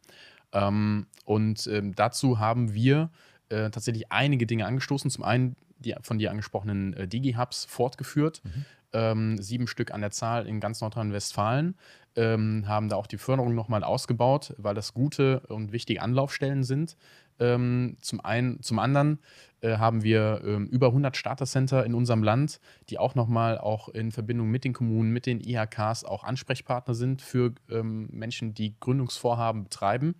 Ähm, 0.50 1.06
und 1.26 1.68
ähm, 1.68 1.94
dazu 1.94 2.40
haben 2.40 2.74
wir 2.74 3.10
äh, 3.50 3.70
tatsächlich 3.70 4.10
einige 4.10 4.46
Dinge 4.46 4.66
angestoßen. 4.66 5.12
Zum 5.12 5.22
einen 5.22 5.54
die 5.80 5.94
von 6.02 6.18
dir 6.18 6.32
angesprochenen 6.32 6.92
äh, 6.94 7.06
Digi-Hubs 7.06 7.66
fortgeführt. 7.66 8.40
Mhm 8.42 8.64
ähm, 8.92 9.40
sieben 9.40 9.66
Stück 9.66 9.92
an 9.92 10.00
der 10.00 10.10
Zahl 10.10 10.46
in 10.46 10.60
ganz 10.60 10.80
Nordrhein-Westfalen, 10.80 11.76
ähm, 12.16 12.64
haben 12.66 12.88
da 12.88 12.96
auch 12.96 13.06
die 13.06 13.18
Förderung 13.18 13.54
nochmal 13.54 13.84
ausgebaut, 13.84 14.54
weil 14.58 14.74
das 14.74 14.94
gute 14.94 15.40
und 15.48 15.72
wichtige 15.72 16.02
Anlaufstellen 16.02 16.64
sind. 16.64 16.96
Ähm, 17.40 17.96
zum 18.00 18.20
einen, 18.24 18.60
zum 18.62 18.78
anderen 18.80 19.20
äh, 19.60 19.76
haben 19.76 20.02
wir 20.02 20.42
ähm, 20.44 20.66
über 20.66 20.88
100 20.88 21.16
Starter-Center 21.16 21.84
in 21.84 21.94
unserem 21.94 22.22
Land, 22.22 22.60
die 22.90 22.98
auch 22.98 23.14
nochmal 23.14 23.58
auch 23.58 23.88
in 23.88 24.10
Verbindung 24.10 24.48
mit 24.48 24.64
den 24.64 24.72
Kommunen, 24.72 25.12
mit 25.12 25.26
den 25.26 25.40
IHKs 25.40 26.04
auch 26.04 26.24
Ansprechpartner 26.24 26.94
sind 26.94 27.22
für 27.22 27.54
ähm, 27.70 28.08
Menschen, 28.10 28.54
die 28.54 28.74
Gründungsvorhaben 28.80 29.64
betreiben. 29.64 30.16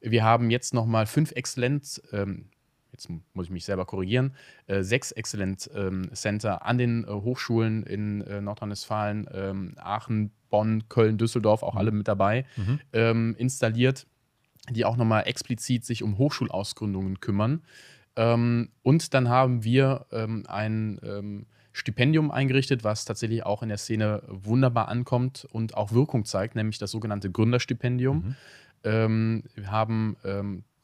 Wir 0.00 0.24
haben 0.24 0.50
jetzt 0.50 0.74
nochmal 0.74 1.06
fünf 1.06 1.32
Exzellenz, 1.32 2.02
ähm, 2.12 2.46
jetzt 2.96 3.10
muss 3.34 3.46
ich 3.46 3.52
mich 3.52 3.64
selber 3.64 3.84
korrigieren, 3.84 4.32
äh, 4.66 4.82
sechs 4.82 5.12
Excellent 5.12 5.70
ähm, 5.74 6.10
Center 6.14 6.64
an 6.64 6.78
den 6.78 7.04
äh, 7.04 7.08
Hochschulen 7.08 7.82
in 7.82 8.22
äh, 8.22 8.40
Nordrhein-Westfalen, 8.40 9.28
ähm, 9.32 9.74
Aachen, 9.76 10.30
Bonn, 10.48 10.88
Köln, 10.88 11.18
Düsseldorf, 11.18 11.62
auch 11.62 11.74
mhm. 11.74 11.78
alle 11.78 11.90
mit 11.92 12.08
dabei, 12.08 12.46
mhm. 12.56 12.80
ähm, 12.92 13.34
installiert, 13.38 14.06
die 14.70 14.84
auch 14.84 14.96
nochmal 14.96 15.24
explizit 15.26 15.84
sich 15.84 16.02
um 16.02 16.18
Hochschulausgründungen 16.18 17.20
kümmern. 17.20 17.62
Und 18.18 19.12
dann 19.12 19.28
haben 19.28 19.62
wir 19.62 20.06
ein 20.10 21.46
Stipendium 21.74 22.30
eingerichtet, 22.30 22.82
was 22.82 23.04
tatsächlich 23.04 23.44
auch 23.44 23.62
in 23.62 23.68
der 23.68 23.76
Szene 23.76 24.22
wunderbar 24.26 24.88
ankommt 24.88 25.46
und 25.52 25.76
auch 25.76 25.92
Wirkung 25.92 26.24
zeigt, 26.24 26.56
nämlich 26.56 26.78
das 26.78 26.90
sogenannte 26.90 27.30
Gründerstipendium. 27.30 28.34
Mhm. 28.82 29.42
Wir 29.54 29.70
haben 29.70 30.16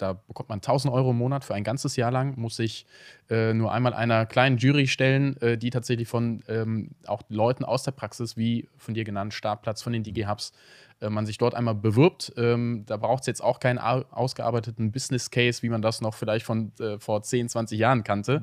da 0.02 0.14
bekommt 0.14 0.48
man 0.48 0.56
1000 0.56 0.92
Euro 0.92 1.12
im 1.12 1.18
Monat 1.18 1.44
für 1.44 1.54
ein 1.54 1.62
ganzes 1.62 1.96
Jahr 1.96 2.10
lang, 2.10 2.34
muss 2.36 2.56
sich 2.56 2.86
äh, 3.30 3.54
nur 3.54 3.72
einmal 3.72 3.94
einer 3.94 4.26
kleinen 4.26 4.58
Jury 4.58 4.88
stellen, 4.88 5.40
äh, 5.40 5.56
die 5.56 5.70
tatsächlich 5.70 6.08
von 6.08 6.42
ähm, 6.48 6.90
auch 7.06 7.22
Leuten 7.28 7.64
aus 7.64 7.84
der 7.84 7.92
Praxis, 7.92 8.36
wie 8.36 8.68
von 8.76 8.94
dir 8.94 9.04
genannt, 9.04 9.32
Startplatz 9.32 9.80
von 9.80 9.92
den 9.92 10.02
DG-Hubs, 10.02 10.52
äh, 11.00 11.08
man 11.08 11.24
sich 11.24 11.38
dort 11.38 11.54
einmal 11.54 11.76
bewirbt. 11.76 12.32
Ähm, 12.36 12.82
da 12.86 12.96
braucht 12.96 13.20
es 13.20 13.26
jetzt 13.28 13.44
auch 13.44 13.60
keinen 13.60 13.78
ausgearbeiteten 13.78 14.90
Business 14.90 15.30
Case, 15.30 15.62
wie 15.62 15.68
man 15.68 15.82
das 15.82 16.00
noch 16.00 16.14
vielleicht 16.14 16.44
von 16.44 16.72
äh, 16.80 16.98
vor 16.98 17.22
10, 17.22 17.48
20 17.48 17.78
Jahren 17.78 18.02
kannte 18.02 18.40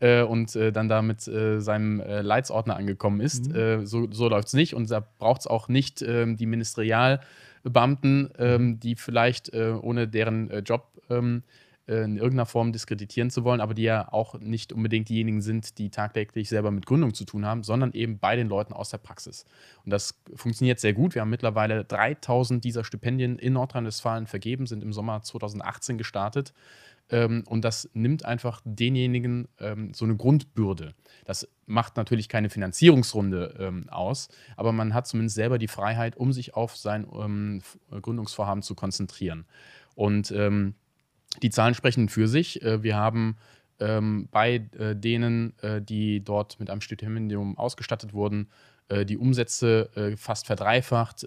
äh, 0.00 0.22
und 0.22 0.54
äh, 0.56 0.72
dann 0.72 0.88
da 0.88 1.00
mit 1.00 1.22
seinem 1.22 2.00
Leitsordner 2.00 2.76
angekommen 2.76 3.20
ist. 3.20 3.52
Mhm. 3.52 3.86
so 3.86 4.10
so 4.10 4.28
läuft 4.28 4.48
es 4.48 4.54
nicht 4.54 4.74
und 4.74 4.90
da 4.90 5.00
braucht 5.18 5.42
es 5.42 5.46
auch 5.46 5.68
nicht 5.68 6.02
ähm, 6.02 6.36
die 6.36 6.46
Ministerial- 6.46 7.20
Beamten, 7.64 8.30
ähm, 8.38 8.62
mhm. 8.62 8.80
die 8.80 8.94
vielleicht 8.96 9.52
äh, 9.52 9.74
ohne 9.80 10.08
deren 10.08 10.50
äh, 10.50 10.58
Job 10.60 10.86
ähm, 11.10 11.42
äh, 11.88 12.04
in 12.04 12.16
irgendeiner 12.16 12.46
Form 12.46 12.72
diskreditieren 12.72 13.30
zu 13.30 13.44
wollen, 13.44 13.60
aber 13.60 13.72
die 13.72 13.82
ja 13.82 14.12
auch 14.12 14.38
nicht 14.38 14.72
unbedingt 14.72 15.08
diejenigen 15.08 15.40
sind, 15.40 15.78
die 15.78 15.90
tagtäglich 15.90 16.48
selber 16.48 16.70
mit 16.70 16.84
Gründung 16.84 17.14
zu 17.14 17.24
tun 17.24 17.46
haben, 17.46 17.62
sondern 17.62 17.92
eben 17.92 18.18
bei 18.18 18.36
den 18.36 18.48
Leuten 18.48 18.74
aus 18.74 18.90
der 18.90 18.98
Praxis. 18.98 19.46
Und 19.84 19.90
das 19.90 20.20
funktioniert 20.34 20.80
sehr 20.80 20.92
gut. 20.92 21.14
Wir 21.14 21.22
haben 21.22 21.30
mittlerweile 21.30 21.84
3000 21.84 22.62
dieser 22.62 22.84
Stipendien 22.84 23.38
in 23.38 23.54
Nordrhein-Westfalen 23.54 24.26
vergeben, 24.26 24.66
sind 24.66 24.82
im 24.82 24.92
Sommer 24.92 25.22
2018 25.22 25.96
gestartet. 25.96 26.52
Ähm, 27.10 27.44
und 27.46 27.64
das 27.64 27.88
nimmt 27.94 28.22
einfach 28.22 28.60
denjenigen 28.66 29.48
ähm, 29.58 29.94
so 29.94 30.04
eine 30.04 30.16
Grundbürde. 30.16 30.92
Das 31.24 31.48
macht 31.64 31.96
natürlich 31.96 32.28
keine 32.28 32.50
Finanzierungsrunde 32.50 33.54
ähm, 33.58 33.88
aus, 33.88 34.28
aber 34.58 34.72
man 34.72 34.92
hat 34.92 35.06
zumindest 35.06 35.36
selber 35.36 35.56
die 35.56 35.68
Freiheit, 35.68 36.18
um 36.18 36.34
sich 36.34 36.54
auf 36.54 36.76
sein 36.76 37.62
Gründungsvorhaben 37.90 38.62
zu 38.62 38.74
konzentrieren. 38.74 39.46
Und 39.94 40.32
die 41.42 41.50
Zahlen 41.50 41.74
sprechen 41.74 42.08
für 42.08 42.28
sich. 42.28 42.62
Äh, 42.62 42.82
wir 42.82 42.96
haben 42.96 43.36
ähm, 43.80 44.28
bei 44.30 44.66
äh, 44.78 44.94
denen, 44.96 45.58
äh, 45.60 45.80
die 45.80 46.24
dort 46.24 46.58
mit 46.58 46.70
einem 46.70 46.80
Stipendium 46.80 47.56
ausgestattet 47.56 48.12
wurden, 48.12 48.48
äh, 48.88 49.04
die 49.04 49.18
Umsätze 49.18 49.90
äh, 49.94 50.16
fast 50.16 50.46
verdreifacht, 50.46 51.26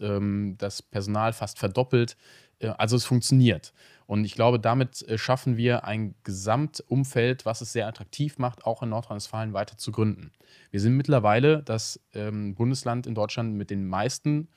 das 0.57 0.81
Personal 0.81 1.33
fast 1.33 1.59
verdoppelt 1.59 2.17
Äh, 2.59 2.73
also 2.77 2.95
es 2.95 3.05
funktioniert. 3.05 3.73
Und 4.05 4.25
ich 4.25 4.35
glaube, 4.35 4.59
damit 4.59 5.05
schaffen 5.15 5.55
wir 5.55 5.85
ein 5.85 6.15
Gesamtumfeld, 6.23 7.45
was 7.45 7.61
es 7.61 7.71
sehr 7.71 7.87
attraktiv 7.87 8.37
macht, 8.39 8.65
auch 8.65 8.83
in 8.83 8.89
Nordrhein-Westfalen 8.89 9.53
weiter 9.53 9.77
zu 9.77 9.91
gründen. 9.93 10.31
Wir 10.69 10.81
sind 10.81 10.97
mittlerweile 10.97 11.63
das 11.63 11.99
ähm, 12.13 12.53
Bundesland 12.53 13.07
in 13.07 13.15
Deutschland 13.15 13.55
mit 13.55 13.69
den 13.69 13.87
meisten 13.87 14.49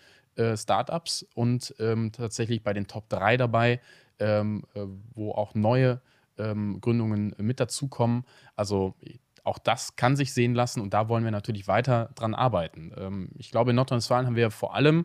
Startups 0.57 1.24
und 1.37 1.72
ähm, 1.78 2.11
tatsächlich 2.11 2.64
bei 2.64 2.72
den 2.72 2.88
Top 2.88 3.09
3 3.09 3.37
dabei, 3.37 3.80
ähm, 4.18 4.64
äh, 4.74 4.83
wo 5.14 5.33
auch 5.33 5.55
neue 5.55 6.00
ähm, 6.38 6.81
Gründungen 6.81 7.35
mit 7.38 7.61
dazukommen. 7.61 8.24
Also 8.57 8.94
auch 9.44 9.59
das 9.59 9.96
kann 9.96 10.16
sich 10.16 10.33
sehen 10.33 10.55
lassen 10.55 10.81
und 10.81 10.94
da 10.94 11.09
wollen 11.09 11.24
wir 11.24 11.31
natürlich 11.31 11.68
weiter 11.68 12.11
dran 12.14 12.35
arbeiten. 12.35 12.92
Ähm, 12.96 13.31
ich 13.37 13.50
glaube, 13.50 13.70
in 13.70 13.77
Nordrhein-Westfalen 13.77 14.27
haben 14.27 14.37
wir 14.37 14.50
vor 14.50 14.74
allem 14.74 15.05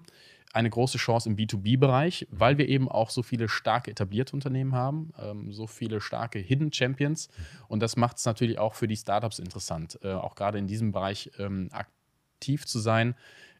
eine 0.51 0.69
große 0.69 0.97
Chance 0.97 1.29
im 1.29 1.35
B2B-Bereich, 1.35 2.27
weil 2.31 2.57
wir 2.57 2.67
eben 2.67 2.89
auch 2.89 3.11
so 3.11 3.21
viele 3.21 3.49
starke 3.49 3.91
etablierte 3.91 4.33
Unternehmen 4.33 4.73
haben, 4.73 5.13
ähm, 5.19 5.51
so 5.51 5.67
viele 5.67 6.01
starke 6.01 6.39
Hidden 6.39 6.73
Champions. 6.73 7.29
Und 7.67 7.81
das 7.81 7.97
macht 7.97 8.17
es 8.17 8.25
natürlich 8.25 8.57
auch 8.57 8.73
für 8.73 8.87
die 8.87 8.97
Startups 8.97 9.39
interessant, 9.39 9.99
äh, 10.01 10.13
auch 10.13 10.35
gerade 10.35 10.57
in 10.57 10.65
diesem 10.65 10.91
Bereich 10.91 11.31
ähm, 11.37 11.69
aktiv 11.71 12.65
zu 12.65 12.79
sein. 12.79 13.15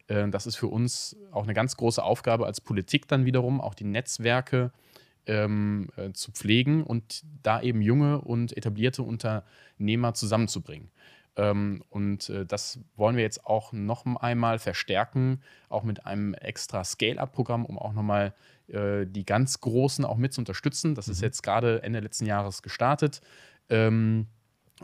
Äh, 0.08 0.28
das 0.30 0.46
ist 0.46 0.56
für 0.56 0.66
uns 0.66 1.16
auch 1.30 1.44
eine 1.44 1.54
ganz 1.54 1.76
große 1.76 2.02
Aufgabe 2.02 2.46
als 2.46 2.60
Politik 2.60 3.06
dann 3.06 3.24
wiederum, 3.24 3.60
auch 3.60 3.74
die 3.74 3.84
Netzwerke 3.84 4.72
ähm, 5.30 5.88
äh, 5.96 6.12
zu 6.12 6.32
pflegen 6.32 6.82
und 6.82 7.22
da 7.42 7.62
eben 7.62 7.80
junge 7.80 8.20
und 8.20 8.56
etablierte 8.56 9.02
Unternehmer 9.04 10.12
zusammenzubringen. 10.12 10.90
Ähm, 11.36 11.84
und 11.88 12.28
äh, 12.28 12.44
das 12.44 12.80
wollen 12.96 13.14
wir 13.14 13.22
jetzt 13.22 13.46
auch 13.46 13.72
noch 13.72 14.04
einmal 14.16 14.58
verstärken, 14.58 15.40
auch 15.68 15.84
mit 15.84 16.04
einem 16.04 16.34
extra 16.34 16.82
Scale-Up-Programm, 16.82 17.64
um 17.64 17.78
auch 17.78 17.92
nochmal 17.92 18.34
äh, 18.66 19.06
die 19.06 19.24
ganz 19.24 19.60
Großen 19.60 20.04
auch 20.04 20.16
mit 20.16 20.32
zu 20.32 20.40
unterstützen. 20.40 20.96
Das 20.96 21.06
mhm. 21.06 21.12
ist 21.12 21.22
jetzt 21.22 21.42
gerade 21.42 21.82
Ende 21.84 22.00
letzten 22.00 22.26
Jahres 22.26 22.62
gestartet. 22.62 23.20
Ähm, 23.68 24.26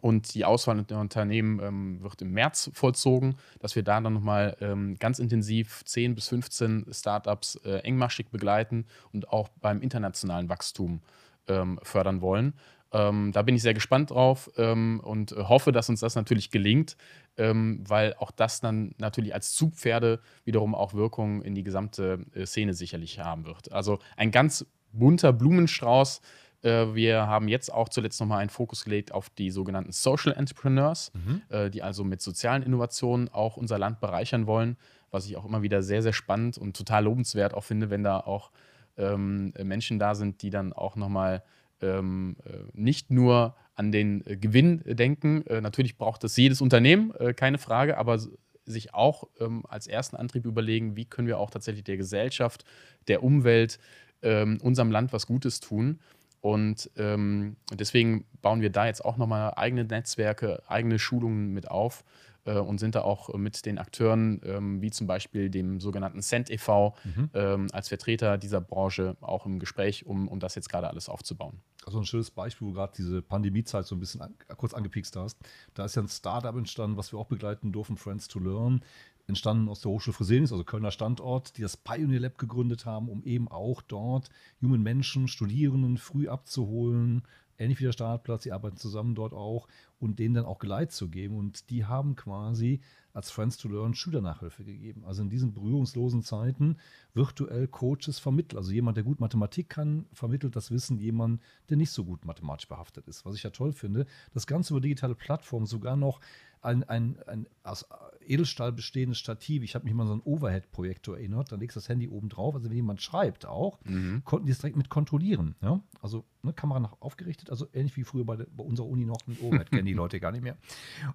und 0.00 0.34
die 0.34 0.44
Auswahl 0.44 0.82
der 0.84 0.98
Unternehmen 0.98 1.60
ähm, 1.60 2.02
wird 2.02 2.22
im 2.22 2.32
März 2.32 2.70
vollzogen, 2.74 3.36
dass 3.60 3.76
wir 3.76 3.82
da 3.82 4.00
dann 4.00 4.12
nochmal 4.12 4.56
ähm, 4.60 4.96
ganz 4.98 5.18
intensiv 5.18 5.84
10 5.84 6.14
bis 6.14 6.28
15 6.28 6.86
Startups 6.92 7.56
äh, 7.64 7.78
engmaschig 7.78 8.28
begleiten 8.28 8.86
und 9.12 9.30
auch 9.30 9.48
beim 9.60 9.80
internationalen 9.80 10.48
Wachstum 10.48 11.00
ähm, 11.48 11.78
fördern 11.82 12.20
wollen. 12.20 12.54
Ähm, 12.92 13.32
da 13.32 13.42
bin 13.42 13.56
ich 13.56 13.62
sehr 13.62 13.74
gespannt 13.74 14.10
drauf 14.10 14.50
ähm, 14.56 15.00
und 15.02 15.32
hoffe, 15.32 15.72
dass 15.72 15.88
uns 15.88 16.00
das 16.00 16.14
natürlich 16.14 16.50
gelingt, 16.50 16.96
ähm, 17.36 17.82
weil 17.86 18.14
auch 18.14 18.30
das 18.30 18.60
dann 18.60 18.94
natürlich 18.98 19.34
als 19.34 19.52
Zugpferde 19.52 20.20
wiederum 20.44 20.74
auch 20.74 20.94
Wirkung 20.94 21.42
in 21.42 21.54
die 21.54 21.64
gesamte 21.64 22.24
äh, 22.34 22.46
Szene 22.46 22.74
sicherlich 22.74 23.18
haben 23.18 23.44
wird. 23.44 23.72
Also 23.72 23.98
ein 24.16 24.30
ganz 24.30 24.66
bunter 24.92 25.32
Blumenstrauß. 25.32 26.20
Äh, 26.62 26.94
wir 26.94 27.26
haben 27.26 27.48
jetzt 27.48 27.72
auch 27.72 27.88
zuletzt 27.88 28.20
nochmal 28.20 28.40
einen 28.40 28.50
Fokus 28.50 28.84
gelegt 28.84 29.12
auf 29.12 29.30
die 29.30 29.50
sogenannten 29.50 29.92
Social 29.92 30.32
Entrepreneurs, 30.32 31.12
mhm. 31.14 31.42
äh, 31.48 31.70
die 31.70 31.82
also 31.82 32.04
mit 32.04 32.20
sozialen 32.20 32.62
Innovationen 32.62 33.28
auch 33.28 33.56
unser 33.56 33.78
Land 33.78 34.00
bereichern 34.00 34.46
wollen, 34.46 34.76
was 35.10 35.26
ich 35.26 35.36
auch 35.36 35.44
immer 35.44 35.62
wieder 35.62 35.82
sehr, 35.82 36.02
sehr 36.02 36.12
spannend 36.12 36.58
und 36.58 36.76
total 36.76 37.04
lobenswert 37.04 37.54
auch 37.54 37.64
finde, 37.64 37.90
wenn 37.90 38.02
da 38.02 38.20
auch 38.20 38.50
ähm, 38.96 39.52
Menschen 39.62 39.98
da 39.98 40.14
sind, 40.14 40.42
die 40.42 40.50
dann 40.50 40.72
auch 40.72 40.96
nochmal 40.96 41.42
ähm, 41.82 42.36
äh, 42.44 42.58
nicht 42.72 43.10
nur 43.10 43.54
an 43.74 43.92
den 43.92 44.22
Gewinn 44.24 44.82
denken. 44.86 45.46
Äh, 45.46 45.60
natürlich 45.60 45.98
braucht 45.98 46.24
das 46.24 46.36
jedes 46.36 46.60
Unternehmen, 46.60 47.14
äh, 47.16 47.34
keine 47.34 47.58
Frage, 47.58 47.98
aber 47.98 48.18
sich 48.64 48.94
auch 48.94 49.28
ähm, 49.38 49.64
als 49.68 49.86
ersten 49.86 50.16
Antrieb 50.16 50.44
überlegen, 50.44 50.96
wie 50.96 51.04
können 51.04 51.28
wir 51.28 51.38
auch 51.38 51.50
tatsächlich 51.50 51.84
der 51.84 51.96
Gesellschaft, 51.96 52.64
der 53.06 53.22
Umwelt, 53.22 53.78
ähm, 54.22 54.58
unserem 54.62 54.90
Land 54.90 55.12
was 55.12 55.26
Gutes 55.26 55.60
tun. 55.60 56.00
Und 56.46 56.92
ähm, 56.96 57.56
deswegen 57.72 58.24
bauen 58.40 58.60
wir 58.60 58.70
da 58.70 58.86
jetzt 58.86 59.04
auch 59.04 59.16
nochmal 59.16 59.54
eigene 59.56 59.84
Netzwerke, 59.84 60.62
eigene 60.68 61.00
Schulungen 61.00 61.52
mit 61.52 61.68
auf 61.68 62.04
äh, 62.44 62.52
und 62.56 62.78
sind 62.78 62.94
da 62.94 63.00
auch 63.02 63.34
mit 63.34 63.66
den 63.66 63.78
Akteuren, 63.78 64.40
ähm, 64.44 64.80
wie 64.80 64.92
zum 64.92 65.08
Beispiel 65.08 65.50
dem 65.50 65.80
sogenannten 65.80 66.22
Cent 66.22 66.48
e.V., 66.48 66.94
mhm. 67.02 67.30
ähm, 67.34 67.66
als 67.72 67.88
Vertreter 67.88 68.38
dieser 68.38 68.60
Branche 68.60 69.16
auch 69.22 69.44
im 69.44 69.58
Gespräch, 69.58 70.06
um, 70.06 70.28
um 70.28 70.38
das 70.38 70.54
jetzt 70.54 70.68
gerade 70.68 70.88
alles 70.88 71.08
aufzubauen. 71.08 71.58
Also 71.84 71.98
ein 71.98 72.04
schönes 72.04 72.30
Beispiel, 72.30 72.68
wo 72.68 72.70
du 72.70 72.76
gerade 72.76 72.92
diese 72.96 73.22
Pandemiezeit 73.22 73.84
so 73.84 73.96
ein 73.96 73.98
bisschen 74.00 74.20
an, 74.20 74.36
kurz 74.56 74.72
angepikst 74.72 75.16
hast. 75.16 75.38
Da 75.74 75.84
ist 75.84 75.96
ja 75.96 76.02
ein 76.02 76.08
Startup 76.08 76.54
entstanden, 76.54 76.96
was 76.96 77.12
wir 77.12 77.18
auch 77.18 77.26
begleiten 77.26 77.72
durften, 77.72 77.96
Friends 77.96 78.28
to 78.28 78.38
Learn 78.38 78.82
entstanden 79.26 79.68
aus 79.68 79.80
der 79.80 79.90
Hochschule 79.90 80.14
Fresenius, 80.14 80.52
also 80.52 80.64
Kölner 80.64 80.90
Standort, 80.90 81.56
die 81.56 81.62
das 81.62 81.76
Pioneer 81.76 82.20
Lab 82.20 82.38
gegründet 82.38 82.86
haben, 82.86 83.08
um 83.08 83.24
eben 83.24 83.48
auch 83.48 83.82
dort 83.82 84.30
jungen 84.60 84.82
Menschen, 84.82 85.28
Studierenden 85.28 85.98
früh 85.98 86.28
abzuholen, 86.28 87.22
ähnlich 87.58 87.80
wie 87.80 87.84
der 87.84 87.92
Startplatz, 87.92 88.42
die 88.42 88.52
arbeiten 88.52 88.76
zusammen 88.76 89.14
dort 89.14 89.32
auch 89.32 89.68
und 89.98 90.18
denen 90.18 90.34
dann 90.34 90.44
auch 90.44 90.58
Geleit 90.58 90.92
zu 90.92 91.08
geben. 91.08 91.36
Und 91.36 91.70
die 91.70 91.84
haben 91.84 92.16
quasi 92.16 92.80
als 93.12 93.30
Friends 93.30 93.56
to 93.56 93.68
Learn 93.68 93.94
Schülernachhilfe 93.94 94.62
gegeben. 94.62 95.04
Also 95.06 95.22
in 95.22 95.30
diesen 95.30 95.54
berührungslosen 95.54 96.22
Zeiten 96.22 96.76
virtuell 97.14 97.66
Coaches 97.66 98.18
vermittelt. 98.18 98.58
Also 98.58 98.72
jemand, 98.72 98.98
der 98.98 99.04
gut 99.04 99.20
Mathematik 99.20 99.70
kann, 99.70 100.04
vermittelt 100.12 100.54
das 100.54 100.70
Wissen 100.70 100.98
jemand, 100.98 101.40
der 101.70 101.78
nicht 101.78 101.90
so 101.90 102.04
gut 102.04 102.26
mathematisch 102.26 102.68
behaftet 102.68 103.08
ist. 103.08 103.24
Was 103.24 103.34
ich 103.34 103.42
ja 103.42 103.50
toll 103.50 103.72
finde, 103.72 104.06
das 104.34 104.46
Ganze 104.46 104.74
über 104.74 104.82
digitale 104.82 105.14
Plattformen 105.14 105.66
sogar 105.66 105.96
noch 105.96 106.20
ein, 106.66 106.84
ein, 106.84 107.18
ein 107.26 107.46
aus 107.62 107.86
Edelstahl 108.26 108.72
bestehendes 108.72 109.18
Stativ. 109.18 109.62
Ich 109.62 109.74
habe 109.74 109.84
mich 109.84 109.94
mal 109.94 110.02
an 110.02 110.08
so 110.08 110.12
einen 110.14 110.22
Overhead-Projektor 110.22 111.16
erinnert. 111.16 111.52
Da 111.52 111.56
legst 111.56 111.76
du 111.76 111.80
das 111.80 111.88
Handy 111.88 112.08
oben 112.08 112.28
drauf. 112.28 112.54
Also 112.54 112.68
wenn 112.68 112.76
jemand 112.76 113.00
schreibt 113.00 113.46
auch, 113.46 113.78
mhm. 113.84 114.22
konnten 114.24 114.46
die 114.46 114.52
es 114.52 114.58
direkt 114.58 114.76
mit 114.76 114.88
kontrollieren. 114.88 115.54
Ja? 115.62 115.80
Also 116.02 116.24
ne, 116.42 116.52
Kamera 116.52 116.80
nach 116.80 117.00
aufgerichtet, 117.00 117.50
also 117.50 117.66
ähnlich 117.72 117.96
wie 117.96 118.04
früher 118.04 118.24
bei, 118.24 118.36
bei 118.36 118.64
unserer 118.64 118.86
Uni 118.86 119.04
noch 119.04 119.26
mit 119.26 119.40
Overhead, 119.40 119.70
kennen 119.70 119.86
die 119.86 119.92
Leute 119.94 120.20
gar 120.20 120.32
nicht 120.32 120.42
mehr. 120.42 120.56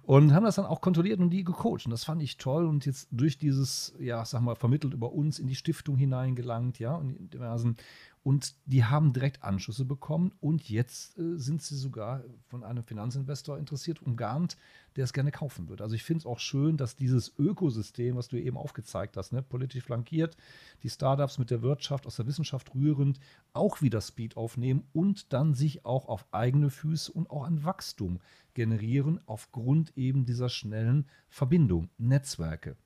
Und 0.02 0.32
haben 0.32 0.44
das 0.44 0.56
dann 0.56 0.66
auch 0.66 0.80
kontrolliert 0.80 1.20
und 1.20 1.30
die 1.30 1.44
gecoacht. 1.44 1.84
Und 1.84 1.90
das 1.90 2.04
fand 2.04 2.22
ich 2.22 2.38
toll. 2.38 2.66
Und 2.66 2.86
jetzt 2.86 3.08
durch 3.10 3.38
dieses, 3.38 3.94
ja, 3.98 4.24
sag 4.24 4.40
mal, 4.40 4.56
vermittelt 4.56 4.94
über 4.94 5.12
uns 5.12 5.38
in 5.38 5.46
die 5.46 5.54
Stiftung 5.54 5.96
hineingelangt, 5.96 6.78
ja, 6.78 6.94
und 6.94 7.16
in 7.16 7.30
diversen 7.30 7.76
und 8.24 8.54
die 8.66 8.84
haben 8.84 9.12
direkt 9.12 9.42
Anschlüsse 9.42 9.84
bekommen 9.84 10.32
und 10.40 10.68
jetzt 10.68 11.18
äh, 11.18 11.36
sind 11.36 11.62
sie 11.62 11.76
sogar 11.76 12.22
von 12.46 12.62
einem 12.62 12.84
Finanzinvestor 12.84 13.58
interessiert, 13.58 14.00
umgarnt, 14.00 14.56
der 14.96 15.04
es 15.04 15.12
gerne 15.12 15.32
kaufen 15.32 15.68
wird. 15.68 15.80
Also 15.80 15.94
ich 15.94 16.04
finde 16.04 16.20
es 16.20 16.26
auch 16.26 16.38
schön, 16.38 16.76
dass 16.76 16.94
dieses 16.94 17.36
Ökosystem, 17.38 18.16
was 18.16 18.28
du 18.28 18.40
eben 18.40 18.56
aufgezeigt 18.56 19.16
hast, 19.16 19.32
ne, 19.32 19.42
politisch 19.42 19.84
flankiert, 19.84 20.36
die 20.82 20.90
Startups 20.90 21.38
mit 21.38 21.50
der 21.50 21.62
Wirtschaft, 21.62 22.06
aus 22.06 22.16
der 22.16 22.26
Wissenschaft 22.26 22.74
rührend, 22.74 23.18
auch 23.54 23.82
wieder 23.82 24.00
Speed 24.00 24.36
aufnehmen 24.36 24.84
und 24.92 25.32
dann 25.32 25.54
sich 25.54 25.84
auch 25.84 26.06
auf 26.06 26.26
eigene 26.32 26.70
Füße 26.70 27.10
und 27.10 27.28
auch 27.30 27.44
an 27.44 27.64
Wachstum 27.64 28.20
generieren 28.54 29.20
aufgrund 29.26 29.96
eben 29.96 30.26
dieser 30.26 30.48
schnellen 30.48 31.06
Verbindung, 31.28 31.88
Netzwerke. 31.98 32.76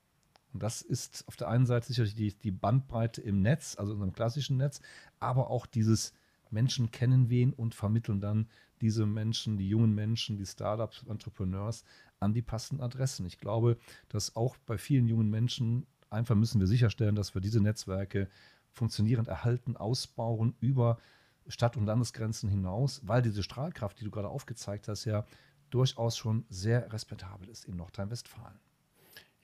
Und 0.53 0.63
das 0.63 0.81
ist 0.81 1.23
auf 1.27 1.35
der 1.35 1.49
einen 1.49 1.65
Seite 1.65 1.87
sicherlich 1.87 2.15
die, 2.15 2.33
die 2.33 2.51
Bandbreite 2.51 3.21
im 3.21 3.41
Netz, 3.41 3.75
also 3.77 3.91
in 3.91 3.97
unserem 3.97 4.13
klassischen 4.13 4.57
Netz, 4.57 4.81
aber 5.19 5.49
auch 5.49 5.65
dieses 5.65 6.13
Menschen 6.49 6.91
kennen 6.91 7.29
wen 7.29 7.53
und 7.53 7.75
vermitteln 7.75 8.21
dann 8.21 8.47
diese 8.81 9.05
Menschen, 9.05 9.57
die 9.57 9.67
jungen 9.67 9.93
Menschen, 9.93 10.37
die 10.37 10.45
Startups, 10.45 11.03
Entrepreneurs 11.07 11.83
an 12.19 12.33
die 12.33 12.41
passenden 12.41 12.83
Adressen. 12.83 13.25
Ich 13.25 13.39
glaube, 13.39 13.77
dass 14.09 14.35
auch 14.35 14.57
bei 14.65 14.77
vielen 14.77 15.07
jungen 15.07 15.29
Menschen 15.29 15.85
einfach 16.09 16.35
müssen 16.35 16.59
wir 16.59 16.67
sicherstellen, 16.67 17.15
dass 17.15 17.33
wir 17.33 17.41
diese 17.41 17.61
Netzwerke 17.61 18.29
funktionierend 18.71 19.27
erhalten, 19.27 19.75
ausbauen 19.75 20.55
über 20.59 20.99
Stadt- 21.47 21.77
und 21.77 21.85
Landesgrenzen 21.85 22.49
hinaus, 22.49 23.01
weil 23.05 23.21
diese 23.21 23.43
Strahlkraft, 23.43 23.99
die 23.99 24.03
du 24.03 24.11
gerade 24.11 24.29
aufgezeigt 24.29 24.87
hast, 24.87 25.05
ja 25.05 25.25
durchaus 25.69 26.17
schon 26.17 26.45
sehr 26.49 26.91
respektabel 26.93 27.49
ist 27.49 27.65
in 27.65 27.75
Nordrhein-Westfalen 27.75 28.59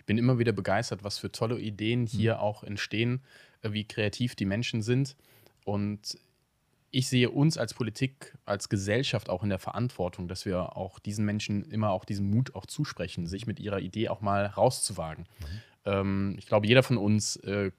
ich 0.04 0.06
bin 0.06 0.18
immer 0.18 0.38
wieder 0.38 0.52
begeistert, 0.52 1.06
was 1.06 1.18
für 1.18 1.32
tolle 1.32 1.58
Ideen 1.58 2.02
mhm. 2.02 2.08
hier 2.08 2.34
mhm. 2.34 2.40
auch 2.42 2.64
entstehen, 2.66 3.22
äh, 3.62 3.72
wie 3.72 3.86
kreativ 3.86 4.36
die 4.36 4.44
Menschen 4.44 4.82
sind. 4.82 5.16
Und 5.64 6.18
ich 6.92 7.08
sehe 7.08 7.30
uns 7.30 7.58
als 7.58 7.74
Politik, 7.74 8.38
als 8.44 8.68
Gesellschaft 8.68 9.30
auch 9.30 9.44
in 9.44 9.50
der 9.50 9.60
Verantwortung, 9.60 10.28
dass 10.28 10.46
wir 10.46 10.76
auch 10.76 11.00
diesen 11.00 11.24
Menschen 11.24 11.64
immer 11.72 11.92
auch 11.92 12.04
diesen 12.04 12.30
Mut 12.30 12.54
auch 12.54 12.66
zusprechen, 12.66 13.28
sich 13.28 13.48
mit 13.48 13.62
ihrer 13.62 13.80
Idee 13.80 14.10
auch 14.10 14.20
mal 14.20 14.46
rauszuwagen. 14.46 15.24
Mhm. 15.24 15.62
Ähm, 15.86 16.36
ich 16.38 16.48
glaube, 16.48 16.68
jeder 16.68 16.84
von 16.84 16.98
uns 16.98 17.38
äh, 17.38 17.72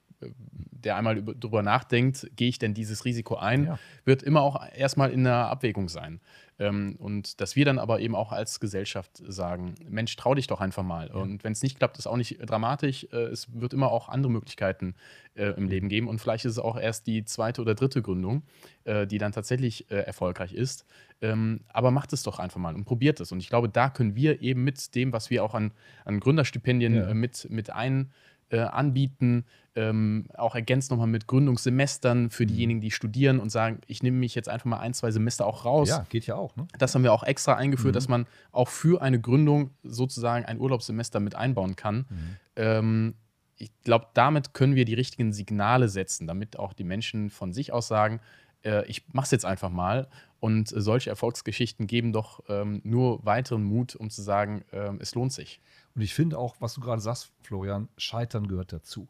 der 0.84 0.96
einmal 0.96 1.22
darüber 1.22 1.62
nachdenkt, 1.62 2.30
gehe 2.36 2.48
ich 2.48 2.58
denn 2.58 2.74
dieses 2.74 3.04
Risiko 3.04 3.36
ein, 3.36 3.66
ja. 3.66 3.78
wird 4.04 4.22
immer 4.22 4.42
auch 4.42 4.62
erstmal 4.74 5.10
in 5.10 5.24
der 5.24 5.48
Abwägung 5.48 5.88
sein. 5.88 6.20
Ähm, 6.58 6.94
und 6.98 7.40
dass 7.40 7.56
wir 7.56 7.64
dann 7.64 7.78
aber 7.78 8.00
eben 8.00 8.14
auch 8.14 8.30
als 8.30 8.60
Gesellschaft 8.60 9.22
sagen, 9.26 9.74
Mensch, 9.88 10.14
trau 10.14 10.34
dich 10.34 10.46
doch 10.46 10.60
einfach 10.60 10.84
mal. 10.84 11.08
Ja. 11.08 11.14
Und 11.14 11.42
wenn 11.42 11.52
es 11.52 11.62
nicht 11.62 11.78
klappt, 11.78 11.98
ist 11.98 12.06
auch 12.06 12.16
nicht 12.16 12.38
dramatisch. 12.48 13.08
Äh, 13.12 13.24
es 13.24 13.48
wird 13.52 13.72
immer 13.72 13.90
auch 13.90 14.08
andere 14.08 14.30
Möglichkeiten 14.30 14.94
äh, 15.34 15.46
im 15.56 15.68
Leben 15.68 15.88
geben. 15.88 16.06
Und 16.06 16.20
vielleicht 16.20 16.44
ist 16.44 16.52
es 16.52 16.58
auch 16.58 16.78
erst 16.78 17.06
die 17.08 17.24
zweite 17.24 17.60
oder 17.60 17.74
dritte 17.74 18.02
Gründung, 18.02 18.42
äh, 18.84 19.06
die 19.06 19.18
dann 19.18 19.32
tatsächlich 19.32 19.90
äh, 19.90 19.96
erfolgreich 19.96 20.52
ist. 20.52 20.86
Ähm, 21.20 21.62
aber 21.68 21.90
macht 21.90 22.12
es 22.12 22.22
doch 22.22 22.38
einfach 22.38 22.60
mal 22.60 22.74
und 22.74 22.84
probiert 22.84 23.18
es. 23.18 23.32
Und 23.32 23.40
ich 23.40 23.48
glaube, 23.48 23.68
da 23.68 23.88
können 23.88 24.14
wir 24.14 24.40
eben 24.40 24.62
mit 24.62 24.94
dem, 24.94 25.12
was 25.12 25.30
wir 25.30 25.42
auch 25.42 25.54
an, 25.54 25.72
an 26.04 26.20
Gründerstipendien 26.20 26.94
ja. 26.94 27.08
Äh, 27.08 27.14
mit, 27.14 27.48
mit 27.50 27.70
ein 27.70 28.12
äh, 28.50 28.58
anbieten, 28.60 29.44
ähm, 29.76 30.26
auch 30.36 30.54
ergänzt 30.54 30.90
nochmal 30.90 31.06
mit 31.08 31.26
Gründungssemestern 31.26 32.30
für 32.30 32.44
Mhm. 32.44 32.48
diejenigen, 32.48 32.80
die 32.80 32.90
studieren 32.90 33.40
und 33.40 33.50
sagen, 33.50 33.80
ich 33.86 34.02
nehme 34.02 34.18
mich 34.18 34.34
jetzt 34.34 34.48
einfach 34.48 34.66
mal 34.66 34.78
ein, 34.78 34.94
zwei 34.94 35.10
Semester 35.10 35.46
auch 35.46 35.64
raus. 35.64 35.88
Ja, 35.88 36.06
geht 36.08 36.26
ja 36.26 36.36
auch. 36.36 36.54
Ne? 36.56 36.66
Das 36.78 36.94
haben 36.94 37.02
wir 37.02 37.12
auch 37.12 37.24
extra 37.24 37.54
eingeführt, 37.54 37.94
Mhm. 37.94 37.96
dass 37.96 38.08
man 38.08 38.26
auch 38.52 38.68
für 38.68 39.02
eine 39.02 39.20
Gründung 39.20 39.70
sozusagen 39.82 40.44
ein 40.44 40.60
Urlaubssemester 40.60 41.18
mit 41.20 41.34
einbauen 41.34 41.74
kann. 41.76 42.06
Mhm. 42.08 42.36
Ähm, 42.56 43.14
ich 43.56 43.70
glaube, 43.82 44.06
damit 44.14 44.52
können 44.52 44.74
wir 44.74 44.84
die 44.84 44.94
richtigen 44.94 45.32
Signale 45.32 45.88
setzen, 45.88 46.26
damit 46.26 46.58
auch 46.58 46.72
die 46.72 46.84
Menschen 46.84 47.30
von 47.30 47.52
sich 47.52 47.72
aus 47.72 47.88
sagen, 47.88 48.20
äh, 48.64 48.84
ich 48.86 49.04
mache 49.12 49.24
es 49.24 49.30
jetzt 49.30 49.44
einfach 49.44 49.70
mal. 49.70 50.08
Und 50.40 50.72
äh, 50.72 50.80
solche 50.80 51.08
Erfolgsgeschichten 51.10 51.86
geben 51.86 52.12
doch 52.12 52.40
ähm, 52.48 52.80
nur 52.84 53.24
weiteren 53.24 53.64
Mut, 53.64 53.96
um 53.96 54.10
zu 54.10 54.22
sagen, 54.22 54.64
ähm, 54.72 54.98
es 55.00 55.14
lohnt 55.14 55.32
sich. 55.32 55.60
Und 55.94 56.02
ich 56.02 56.14
finde 56.14 56.38
auch, 56.38 56.56
was 56.60 56.74
du 56.74 56.80
gerade 56.80 57.00
sagst, 57.00 57.32
Florian, 57.40 57.88
Scheitern 57.96 58.48
gehört 58.48 58.72
dazu. 58.72 59.08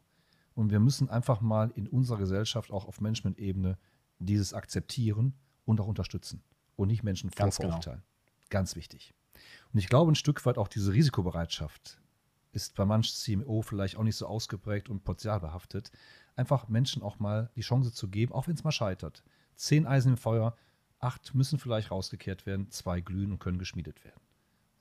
Und 0.53 0.69
wir 0.69 0.79
müssen 0.79 1.09
einfach 1.09 1.41
mal 1.41 1.71
in 1.75 1.87
unserer 1.87 2.17
Gesellschaft 2.17 2.71
auch 2.71 2.85
auf 2.85 3.01
Management-Ebene 3.01 3.77
dieses 4.19 4.53
akzeptieren 4.53 5.33
und 5.65 5.81
auch 5.81 5.87
unterstützen 5.87 6.43
und 6.75 6.87
nicht 6.87 7.03
Menschen 7.03 7.31
Ganz 7.31 7.57
vorverurteilen. 7.57 8.03
Ganz 8.49 8.75
wichtig. 8.75 9.13
Und 9.73 9.79
ich 9.79 9.89
glaube, 9.89 10.11
ein 10.11 10.15
Stück 10.15 10.45
weit 10.45 10.57
auch 10.57 10.67
diese 10.67 10.93
Risikobereitschaft 10.93 11.99
ist 12.51 12.75
bei 12.75 12.85
manch 12.85 13.13
CMO 13.13 13.63
vielleicht 13.63 13.97
auch 13.97 14.03
nicht 14.03 14.15
so 14.15 14.27
ausgeprägt 14.27 14.87
und 14.87 15.03
potenzialbehaftet, 15.03 15.91
einfach 16.37 16.69
Menschen 16.69 17.01
auch 17.01 17.19
mal 17.19 17.49
die 17.55 17.61
Chance 17.61 17.91
zu 17.91 18.07
geben, 18.07 18.31
auch 18.31 18.47
wenn 18.47 18.55
es 18.55 18.63
mal 18.63 18.71
scheitert. 18.71 19.23
Zehn 19.55 19.85
Eisen 19.85 20.11
im 20.11 20.17
Feuer, 20.17 20.55
acht 20.99 21.35
müssen 21.35 21.59
vielleicht 21.59 21.91
rausgekehrt 21.91 22.45
werden, 22.45 22.71
zwei 22.71 23.01
glühen 23.01 23.33
und 23.33 23.39
können 23.39 23.57
geschmiedet 23.57 24.05
werden 24.05 24.21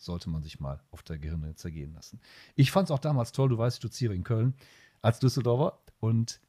sollte 0.05 0.31
man 0.31 0.43
sich 0.43 0.61
mal 0.61 0.81
auf 0.91 1.03
der 1.03 1.19
Gehirne 1.19 1.55
zergehen 1.55 1.95
lassen. 1.95 2.21
Ich 2.55 2.71
fand 2.71 2.89
es 2.89 2.91
auch 2.91 2.99
damals 2.99 3.33
toll, 3.33 3.49
du 3.49 3.59
weißt, 3.59 3.77
ich 3.79 3.83
doziere 3.83 4.15
in 4.15 4.25
Köln 4.25 4.55
als 5.03 5.19
Düsseldorfer 5.19 5.79
und 6.01 6.41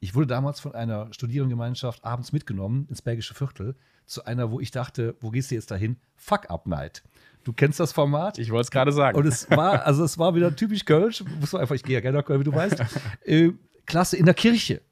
ich 0.00 0.14
wurde 0.14 0.26
damals 0.26 0.60
von 0.60 0.74
einer 0.74 1.12
Studierendengemeinschaft 1.12 2.04
abends 2.04 2.32
mitgenommen 2.32 2.86
ins 2.88 3.02
Bergische 3.02 3.34
Viertel 3.34 3.76
zu 4.06 4.24
einer, 4.24 4.50
wo 4.50 4.58
ich 4.58 4.70
dachte, 4.70 5.14
wo 5.20 5.30
gehst 5.30 5.50
du 5.50 5.54
jetzt 5.54 5.70
dahin? 5.70 5.98
Fuck 6.16 6.50
Up 6.50 6.66
Night. 6.66 7.02
Du 7.44 7.52
kennst 7.52 7.80
das 7.80 7.92
Format? 7.92 8.38
Ich 8.38 8.50
wollte 8.50 8.62
es 8.62 8.70
gerade 8.70 8.92
sagen. 8.92 9.16
Und 9.16 9.26
es 9.26 9.48
war, 9.50 9.84
also 9.86 10.04
es 10.04 10.18
war 10.18 10.34
wieder 10.34 10.54
typisch 10.56 10.84
Kölsch. 10.84 11.22
Muss 11.38 11.52
man 11.52 11.62
einfach, 11.62 11.74
ich 11.74 11.82
gehe 11.82 11.94
ja 11.94 12.00
gerne 12.00 12.18
nach 12.18 12.24
Köln, 12.24 12.40
wie 12.40 12.44
du 12.44 12.54
weißt. 12.54 12.82
äh, 13.24 13.52
Klasse 13.86 14.16
in 14.16 14.24
der 14.24 14.34
Kirche. 14.34 14.82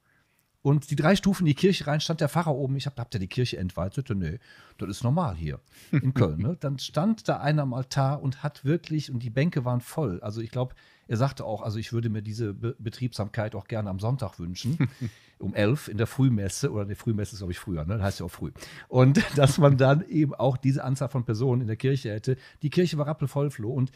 Und 0.68 0.90
die 0.90 0.96
drei 0.96 1.16
Stufen 1.16 1.44
in 1.44 1.46
die 1.46 1.54
Kirche 1.54 1.86
rein 1.86 1.98
stand 1.98 2.20
der 2.20 2.28
Pfarrer 2.28 2.54
oben. 2.54 2.76
Ich 2.76 2.84
hab, 2.84 2.98
habt 2.98 3.14
ihr 3.14 3.20
die 3.20 3.26
Kirche 3.26 3.56
entweitet? 3.56 4.10
Nee, 4.10 4.38
das 4.76 4.90
ist 4.90 5.02
normal 5.02 5.34
hier 5.34 5.60
in 5.92 6.12
Köln. 6.12 6.42
Ne? 6.42 6.58
Dann 6.60 6.78
stand 6.78 7.26
da 7.26 7.38
einer 7.38 7.62
am 7.62 7.72
Altar 7.72 8.20
und 8.22 8.42
hat 8.42 8.66
wirklich, 8.66 9.10
und 9.10 9.22
die 9.22 9.30
Bänke 9.30 9.64
waren 9.64 9.80
voll. 9.80 10.20
Also 10.20 10.42
ich 10.42 10.50
glaube, 10.50 10.74
er 11.06 11.16
sagte 11.16 11.46
auch, 11.46 11.62
also 11.62 11.78
ich 11.78 11.94
würde 11.94 12.10
mir 12.10 12.20
diese 12.20 12.52
Be 12.52 12.76
Betriebsamkeit 12.78 13.54
auch 13.54 13.66
gerne 13.66 13.88
am 13.88 13.98
Sonntag 13.98 14.38
wünschen. 14.38 14.90
um 15.38 15.54
elf 15.54 15.88
in 15.88 15.96
der 15.96 16.06
Frühmesse, 16.06 16.70
oder 16.70 16.84
die 16.84 16.96
Frühmesse 16.96 17.32
ist, 17.32 17.38
glaube 17.38 17.52
ich, 17.52 17.58
früher, 17.58 17.86
ne? 17.86 17.94
Das 17.94 18.02
heißt 18.02 18.20
ja 18.20 18.26
auch 18.26 18.30
früh. 18.30 18.52
Und 18.88 19.24
dass 19.36 19.56
man 19.56 19.78
dann 19.78 20.06
eben 20.06 20.34
auch 20.34 20.58
diese 20.58 20.84
Anzahl 20.84 21.08
von 21.08 21.24
Personen 21.24 21.62
in 21.62 21.66
der 21.66 21.76
Kirche 21.76 22.12
hätte. 22.12 22.36
Die 22.60 22.68
Kirche 22.68 22.98
war 22.98 23.06
rappelvoll, 23.06 23.50
Flo. 23.50 23.70
Und 23.70 23.90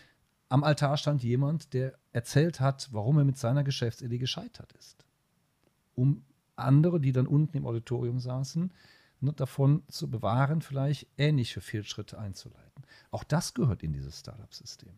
am 0.48 0.64
Altar 0.64 0.96
stand 0.96 1.22
jemand, 1.22 1.74
der 1.74 1.98
erzählt 2.12 2.61
hat, 2.61 2.88
warum 2.92 3.18
er 3.18 3.24
mit 3.24 3.37
seiner 3.37 3.62
Geschäftsidee 3.62 4.16
gescheitert 4.16 4.72
ist. 4.72 5.04
Um 5.94 6.22
andere, 6.56 7.00
die 7.00 7.12
dann 7.12 7.26
unten 7.26 7.56
im 7.56 7.66
Auditorium 7.66 8.18
saßen, 8.18 8.72
ne, 9.20 9.32
davon 9.32 9.82
zu 9.88 10.10
bewahren, 10.10 10.62
vielleicht 10.62 11.06
ähnliche 11.16 11.60
Fehlschritte 11.60 12.18
einzuleiten. 12.18 12.84
Auch 13.10 13.24
das 13.24 13.54
gehört 13.54 13.82
in 13.82 13.92
dieses 13.92 14.20
Startup-System. 14.20 14.92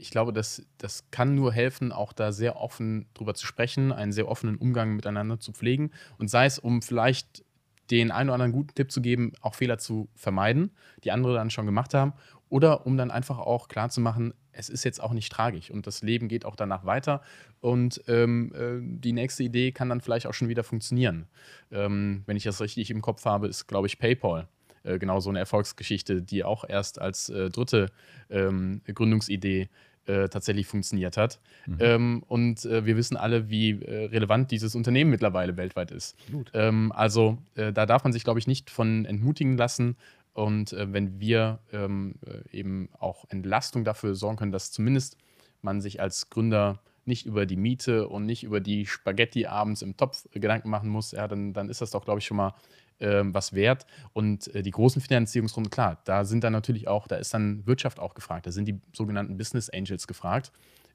Ich 0.00 0.10
glaube, 0.10 0.32
das, 0.32 0.64
das 0.78 1.10
kann 1.10 1.34
nur 1.34 1.52
helfen, 1.52 1.90
auch 1.90 2.12
da 2.12 2.30
sehr 2.30 2.56
offen 2.56 3.06
drüber 3.14 3.34
zu 3.34 3.46
sprechen, 3.46 3.90
einen 3.90 4.12
sehr 4.12 4.28
offenen 4.28 4.56
Umgang 4.56 4.94
miteinander 4.94 5.40
zu 5.40 5.52
pflegen. 5.52 5.90
Und 6.18 6.28
sei 6.28 6.46
es, 6.46 6.60
um 6.60 6.82
vielleicht 6.82 7.44
den 7.90 8.12
einen 8.12 8.28
oder 8.28 8.34
anderen 8.34 8.52
guten 8.52 8.74
Tipp 8.74 8.92
zu 8.92 9.00
geben, 9.00 9.32
auch 9.40 9.54
Fehler 9.54 9.78
zu 9.78 10.08
vermeiden, 10.14 10.70
die 11.04 11.10
andere 11.10 11.34
dann 11.34 11.50
schon 11.50 11.66
gemacht 11.66 11.94
haben. 11.94 12.12
Oder 12.48 12.86
um 12.86 12.96
dann 12.96 13.10
einfach 13.10 13.38
auch 13.38 13.68
klarzumachen, 13.68 14.34
es 14.52 14.68
ist 14.68 14.84
jetzt 14.84 15.02
auch 15.02 15.12
nicht 15.12 15.30
tragisch 15.30 15.70
und 15.70 15.86
das 15.86 16.02
Leben 16.02 16.28
geht 16.28 16.44
auch 16.44 16.56
danach 16.56 16.84
weiter 16.84 17.22
und 17.60 18.02
ähm, 18.08 18.52
äh, 18.54 18.80
die 18.80 19.12
nächste 19.12 19.42
Idee 19.44 19.72
kann 19.72 19.88
dann 19.88 20.00
vielleicht 20.00 20.26
auch 20.26 20.34
schon 20.34 20.48
wieder 20.48 20.64
funktionieren. 20.64 21.26
Ähm, 21.70 22.22
wenn 22.26 22.36
ich 22.36 22.44
das 22.44 22.60
richtig 22.60 22.90
im 22.90 23.02
Kopf 23.02 23.24
habe, 23.24 23.48
ist, 23.48 23.66
glaube 23.66 23.86
ich, 23.86 23.98
PayPal 23.98 24.48
äh, 24.88 24.98
genau 24.98 25.20
so 25.20 25.30
eine 25.30 25.38
Erfolgsgeschichte, 25.38 26.22
die 26.22 26.44
auch 26.44 26.64
erst 26.68 27.00
als 27.00 27.28
äh, 27.28 27.50
dritte 27.50 27.90
ähm, 28.30 28.80
Gründungsidee 28.92 29.68
äh, 30.06 30.28
tatsächlich 30.28 30.66
funktioniert 30.66 31.16
hat. 31.16 31.38
Ähm, 31.80 32.22
und 32.28 32.64
wir 32.64 32.96
wissen 32.96 33.18
alle, 33.18 33.50
wie 33.50 33.72
relevant 33.72 34.50
dieses 34.50 34.74
Unternehmen 34.74 35.10
mittlerweile 35.10 35.58
weltweit 35.58 35.90
ist. 35.90 36.16
Ähm, 36.54 36.92
also 36.92 37.36
da 37.54 37.84
darf 37.84 38.04
man 38.04 38.14
sich, 38.14 38.24
glaube 38.24 38.38
ich, 38.38 38.46
nicht 38.46 38.70
von 38.70 39.04
entmutigen 39.04 39.58
lassen. 39.58 39.96
Und 40.38 40.72
äh, 40.72 40.92
wenn 40.92 41.18
wir 41.18 41.58
ähm, 41.72 42.14
äh, 42.24 42.56
eben 42.56 42.90
auch 42.96 43.24
Entlastung 43.28 43.82
dafür 43.82 44.14
sorgen 44.14 44.36
können, 44.36 44.52
dass 44.52 44.70
zumindest 44.70 45.16
man 45.62 45.80
sich 45.80 46.00
als 46.00 46.30
Gründer 46.30 46.80
nicht 47.04 47.26
über 47.26 47.44
die 47.44 47.56
Miete 47.56 48.06
und 48.06 48.24
nicht 48.24 48.44
über 48.44 48.60
die 48.60 48.86
Spaghetti 48.86 49.46
abends 49.46 49.82
im 49.82 49.96
Topf 49.96 50.28
äh, 50.32 50.38
Gedanken 50.38 50.70
machen 50.70 50.90
muss, 50.90 51.10
ja, 51.10 51.26
dann, 51.26 51.54
dann 51.54 51.68
ist 51.68 51.80
das 51.80 51.90
doch, 51.90 52.04
glaube 52.04 52.20
ich, 52.20 52.26
schon 52.26 52.36
mal 52.36 52.54
ähm, 53.00 53.34
was 53.34 53.52
wert. 53.52 53.84
Und 54.12 54.54
äh, 54.54 54.62
die 54.62 54.70
großen 54.70 55.02
Finanzierungsrunden, 55.02 55.72
klar, 55.72 56.00
da 56.04 56.24
sind 56.24 56.44
dann 56.44 56.52
natürlich 56.52 56.86
auch, 56.86 57.08
da 57.08 57.16
ist 57.16 57.34
dann 57.34 57.66
Wirtschaft 57.66 57.98
auch 57.98 58.14
gefragt, 58.14 58.46
da 58.46 58.52
sind 58.52 58.68
die 58.68 58.80
sogenannten 58.92 59.38
Business 59.38 59.68
Angels 59.68 60.06
gefragt, 60.06 60.52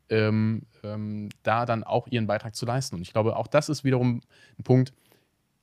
ähm, 0.07 0.61
ähm, 0.83 1.27
da 1.43 1.65
dann 1.65 1.83
auch 1.83 2.07
ihren 2.07 2.27
Beitrag 2.27 2.55
zu 2.55 2.65
leisten. 2.65 2.95
Und 2.95 3.01
ich 3.01 3.11
glaube, 3.11 3.35
auch 3.35 3.47
das 3.47 3.67
ist 3.67 3.83
wiederum 3.83 4.21
ein 4.57 4.63
Punkt, 4.63 4.93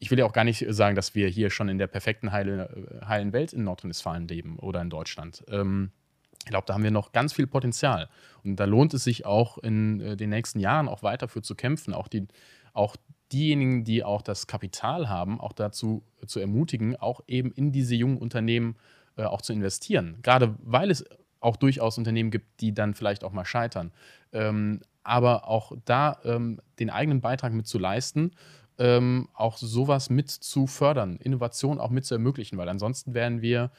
ich 0.01 0.11
will 0.11 0.19
ja 0.19 0.25
auch 0.25 0.33
gar 0.33 0.45
nicht 0.45 0.65
sagen, 0.71 0.97
dass 0.97 1.15
wir 1.15 1.29
hier 1.29 1.51
schon 1.51 1.69
in 1.69 1.79
der 1.79 1.87
perfekten 1.87 2.33
heile, 2.33 3.01
heilen 3.07 3.33
Welt 3.33 3.53
in 3.53 3.65
Nordrhein-Westfalen 3.65 4.27
leben 4.27 4.59
oder 4.59 4.81
in 4.81 4.91
Deutschland. 4.91 5.45
Ähm, 5.49 5.93
ich 6.41 6.47
glaube, 6.47 6.67
da 6.67 6.75
haben 6.75 6.83
wir 6.83 6.91
noch 6.91 7.13
ganz 7.13 7.35
viel 7.35 7.47
Potenzial. 7.47 8.09
Und 8.43 8.57
da 8.57 8.65
lohnt 8.65 8.95
es 8.95 9.05
sich 9.05 9.27
auch 9.27 9.59
in 9.59 10.01
äh, 10.01 10.17
den 10.17 10.31
nächsten 10.31 10.59
Jahren 10.59 10.89
auch 10.89 11.03
weiter 11.03 11.29
für 11.29 11.43
zu 11.43 11.55
kämpfen, 11.55 11.93
auch, 11.93 12.09
die, 12.09 12.27
auch 12.73 12.97
diejenigen, 13.31 13.85
die 13.85 14.03
auch 14.03 14.23
das 14.23 14.47
Kapital 14.47 15.11
haben, 15.11 15.39
auch 15.39 15.53
dazu 15.53 16.03
äh, 16.23 16.27
zu 16.27 16.41
ermutigen, 16.41 16.97
auch 16.97 17.21
eben 17.27 17.53
in 17.53 17.71
diese 17.71 17.95
jungen 17.95 18.17
Unternehmen 18.17 18.77
äh, 19.17 19.25
auch 19.25 19.43
zu 19.43 19.53
investieren. 19.53 20.17
Gerade 20.23 20.57
weil 20.63 20.91
es 20.91 21.05
auch 21.41 21.57
durchaus 21.57 21.99
Unternehmen 21.99 22.31
gibt, 22.31 22.61
die 22.61 22.73
dann 22.73 22.95
vielleicht 22.95 23.23
auch 23.23 23.33
mal 23.33 23.45
scheitern. 23.45 23.93
Ähm, 24.33 24.81
aber 25.03 25.49
auch 25.49 25.73
da 25.85 26.19
ähm, 26.25 26.61
den 26.79 26.91
eigenen 26.91 27.21
Beitrag 27.21 27.53
mit 27.53 27.67
zu 27.67 27.79
leisten 27.79 28.33
ähm, 28.81 29.29
auch 29.35 29.59
sowas 29.59 30.09
mit 30.09 30.31
zu 30.31 30.67
fördern, 30.67 31.17
Innovation 31.17 31.79
auch 31.79 31.91
mit 31.91 32.07
zu 32.07 32.15
ermöglichen, 32.15 32.57
weil 32.57 32.69
ansonsten 32.69 33.13
werden 33.13 33.43
wir 33.43 33.71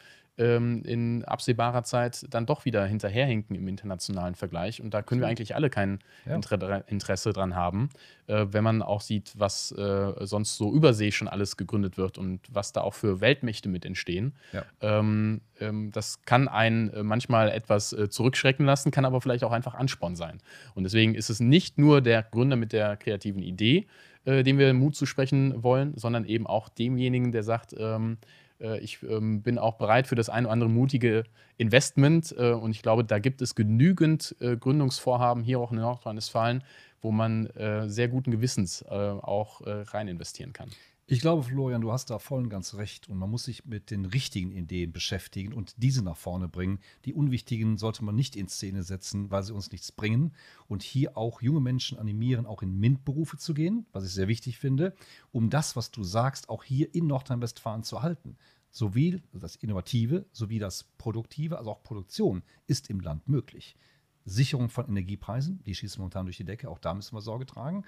ähm, 0.42 0.82
in 0.84 1.24
absehbarer 1.24 1.84
Zeit 1.84 2.26
dann 2.32 2.46
doch 2.46 2.66
wieder 2.66 2.86
hinterherhinken 2.86 3.56
im 3.56 3.68
internationalen 3.68 4.36
Vergleich. 4.36 4.82
Und 4.82 4.94
da 4.94 5.02
können 5.04 5.22
wir 5.22 5.28
eigentlich 5.28 5.56
alle 5.56 5.70
kein 5.70 6.00
Ja. 6.26 6.36
Inter 6.36 6.84
Interesse 6.88 7.32
dran 7.32 7.56
haben, 7.56 7.90
äh, 8.28 8.48
wenn 8.50 8.64
man 8.64 8.82
auch 8.82 9.02
sieht, 9.02 9.34
was 9.38 9.72
äh, 9.72 10.14
sonst 10.26 10.58
so 10.58 10.74
übersee 10.74 11.12
schon 11.12 11.28
alles 11.28 11.58
gegründet 11.58 11.98
wird 11.98 12.18
und 12.18 12.42
was 12.52 12.74
da 12.74 12.82
auch 12.82 12.96
für 12.96 13.22
Weltmächte 13.22 13.70
mit 13.70 13.86
entstehen. 13.86 14.34
Ja. 14.52 14.66
Ähm, 14.82 15.42
ähm, 15.60 15.92
das 15.92 16.24
kann 16.24 16.48
einen 16.48 16.90
äh, 16.90 17.04
manchmal 17.04 17.50
etwas 17.50 17.94
äh, 17.94 18.10
zurückschrecken 18.10 18.66
lassen, 18.66 18.92
kann 18.92 19.06
aber 19.06 19.22
vielleicht 19.22 19.44
auch 19.44 19.52
einfach 19.52 19.76
Ansporn 19.76 20.16
sein. 20.16 20.40
Und 20.74 20.84
deswegen 20.84 21.14
ist 21.14 21.30
es 21.30 21.40
nicht 21.40 21.78
nur 21.78 22.02
der 22.02 22.24
Gründer 22.24 22.56
mit 22.56 22.74
der 22.74 22.98
kreativen 22.98 23.44
Idee, 23.44 23.86
äh, 24.26 24.44
dem 24.44 24.58
wir 24.58 24.74
Mut 24.74 24.96
zu 24.96 25.06
sprechen 25.06 25.64
wollen, 25.64 25.94
sondern 25.98 26.26
eben 26.26 26.48
auch 26.48 26.70
demjenigen, 26.70 27.32
der 27.32 27.44
sagt, 27.44 27.76
ähm, 27.78 28.18
äh, 28.22 28.51
ich 28.80 29.02
ähm, 29.04 29.42
bin 29.42 29.58
auch 29.58 29.76
bereit 29.76 30.08
für 30.08 30.16
das 30.16 30.30
ein 30.30 30.46
oder 30.46 30.54
andere 30.54 30.70
mutige 30.70 31.24
Investment. 31.58 32.34
Äh, 32.38 32.52
und 32.52 32.72
ich 32.72 32.82
glaube, 32.82 33.04
da 33.04 33.20
gibt 33.20 33.42
es 33.42 33.56
genügend 33.56 34.36
äh, 34.40 34.58
Gründungsvorhaben 34.58 35.44
hier 35.44 35.60
auch 35.60 35.72
in 35.72 35.78
Nordrhein-Westfalen, 35.78 36.64
wo 37.02 37.12
man 37.12 37.48
äh, 37.48 37.90
sehr 37.90 38.08
guten 38.08 38.32
Gewissens 38.32 38.84
äh, 38.84 38.94
auch 38.94 39.62
äh, 39.62 39.84
rein 39.88 40.08
investieren 40.08 40.54
kann. 40.54 40.70
Ich 41.12 41.20
glaube, 41.20 41.44
Florian, 41.44 41.82
du 41.82 41.92
hast 41.92 42.10
da 42.10 42.20
voll 42.20 42.44
und 42.44 42.48
ganz 42.48 42.76
recht. 42.76 43.10
Und 43.10 43.18
man 43.18 43.30
muss 43.30 43.44
sich 43.44 43.66
mit 43.66 43.92
den 43.92 44.06
richtigen 44.06 44.54
Ideen 44.54 44.94
beschäftigen 44.94 45.52
und 45.52 45.74
diese 45.76 46.02
nach 46.02 46.16
vorne 46.16 46.48
bringen. 46.48 46.80
Die 47.04 47.14
unwichtigen 47.14 47.78
sollte 47.78 48.06
man 48.06 48.16
nicht 48.16 48.38
in 48.38 48.48
Szene 48.48 48.82
setzen, 48.84 49.30
weil 49.30 49.44
sie 49.44 49.54
uns 49.54 49.74
nichts 49.74 49.92
bringen. 49.92 50.34
Und 50.70 50.84
hier 50.84 51.18
auch 51.18 51.42
junge 51.42 51.60
Menschen 51.60 52.00
animieren, 52.00 52.46
auch 52.46 52.62
in 52.62 52.80
MINT-Berufe 52.80 53.36
zu 53.36 53.54
gehen, 53.54 53.86
was 53.92 54.06
ich 54.06 54.14
sehr 54.14 54.30
wichtig 54.30 54.58
finde, 54.58 54.96
um 55.34 55.50
das, 55.50 55.76
was 55.76 55.92
du 55.92 56.02
sagst, 56.02 56.48
auch 56.48 56.64
hier 56.64 56.96
in 56.96 57.08
Nordrhein-Westfalen 57.08 57.84
zu 57.84 58.02
halten. 58.02 58.38
Sowie 58.70 59.22
das 59.34 59.58
Innovative 59.58 60.26
sowie 60.32 60.60
das 60.60 60.86
Produktive, 60.98 61.58
also 61.58 61.72
auch 61.72 61.84
Produktion, 61.84 62.42
ist 62.68 62.90
im 62.90 63.02
Land 63.02 63.28
möglich. 63.28 63.76
Sicherung 64.24 64.70
von 64.70 64.88
Energiepreisen, 64.88 65.62
die 65.64 65.76
schießen 65.76 66.00
momentan 66.00 66.26
durch 66.26 66.38
die 66.38 66.46
Decke, 66.46 66.70
auch 66.70 66.80
da 66.80 66.94
müssen 66.94 67.16
wir 67.16 67.22
Sorge 67.22 67.46
tragen. 67.46 67.84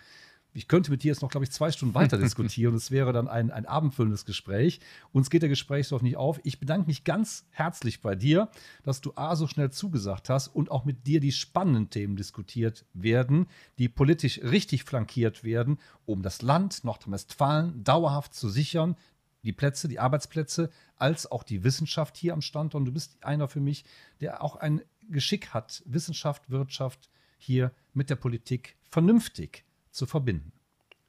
Ich 0.53 0.67
könnte 0.67 0.91
mit 0.91 1.03
dir 1.03 1.07
jetzt 1.07 1.21
noch, 1.21 1.29
glaube 1.29 1.45
ich, 1.45 1.51
zwei 1.51 1.71
Stunden 1.71 1.95
weiter 1.95 2.17
diskutieren. 2.19 2.75
Es 2.75 2.91
wäre 2.91 3.11
dann 3.11 3.27
ein, 3.27 3.51
ein 3.51 3.65
abendfüllendes 3.65 4.25
Gespräch. 4.25 4.79
Uns 5.11 5.29
geht 5.29 5.41
der 5.41 5.49
Gesprächsstoff 5.49 6.01
nicht 6.01 6.17
auf. 6.17 6.39
Ich 6.43 6.59
bedanke 6.59 6.87
mich 6.87 7.03
ganz 7.03 7.45
herzlich 7.51 8.01
bei 8.01 8.15
dir, 8.15 8.49
dass 8.83 9.01
du 9.01 9.13
A 9.15 9.35
so 9.35 9.47
schnell 9.47 9.71
zugesagt 9.71 10.29
hast 10.29 10.47
und 10.49 10.69
auch 10.71 10.85
mit 10.85 11.07
dir 11.07 11.19
die 11.19 11.31
spannenden 11.31 11.89
Themen 11.89 12.15
diskutiert 12.15 12.85
werden, 12.93 13.47
die 13.77 13.89
politisch 13.89 14.41
richtig 14.43 14.83
flankiert 14.83 15.43
werden, 15.43 15.79
um 16.05 16.21
das 16.21 16.41
Land 16.41 16.83
Nordrhein-Westfalen 16.83 17.83
dauerhaft 17.83 18.33
zu 18.33 18.49
sichern, 18.49 18.95
die 19.43 19.53
Plätze, 19.53 19.87
die 19.87 19.99
Arbeitsplätze, 19.99 20.69
als 20.97 21.29
auch 21.29 21.43
die 21.43 21.63
Wissenschaft 21.63 22.15
hier 22.15 22.33
am 22.33 22.41
Standort. 22.41 22.81
Und 22.81 22.85
du 22.85 22.93
bist 22.93 23.17
einer 23.23 23.47
für 23.47 23.59
mich, 23.59 23.83
der 24.21 24.43
auch 24.43 24.55
ein 24.55 24.81
Geschick 25.09 25.53
hat, 25.53 25.83
Wissenschaft, 25.85 26.49
Wirtschaft 26.49 27.09
hier 27.37 27.71
mit 27.93 28.09
der 28.09 28.15
Politik 28.15 28.77
vernünftig 28.83 29.65
zu 29.93 30.05
verbinden. 30.05 30.51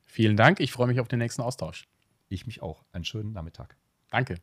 Vielen 0.04 0.36
Dank. 0.36 0.60
Ich 0.60 0.72
freue 0.72 0.86
mich 0.86 1.00
auf 1.00 1.08
den 1.08 1.18
nächsten 1.18 1.42
Austausch. 1.42 1.88
Ich 2.28 2.46
mich 2.46 2.62
auch. 2.62 2.84
Einen 2.92 3.04
schönen 3.04 3.32
Nachmittag. 3.32 3.76
Danke. 4.10 4.36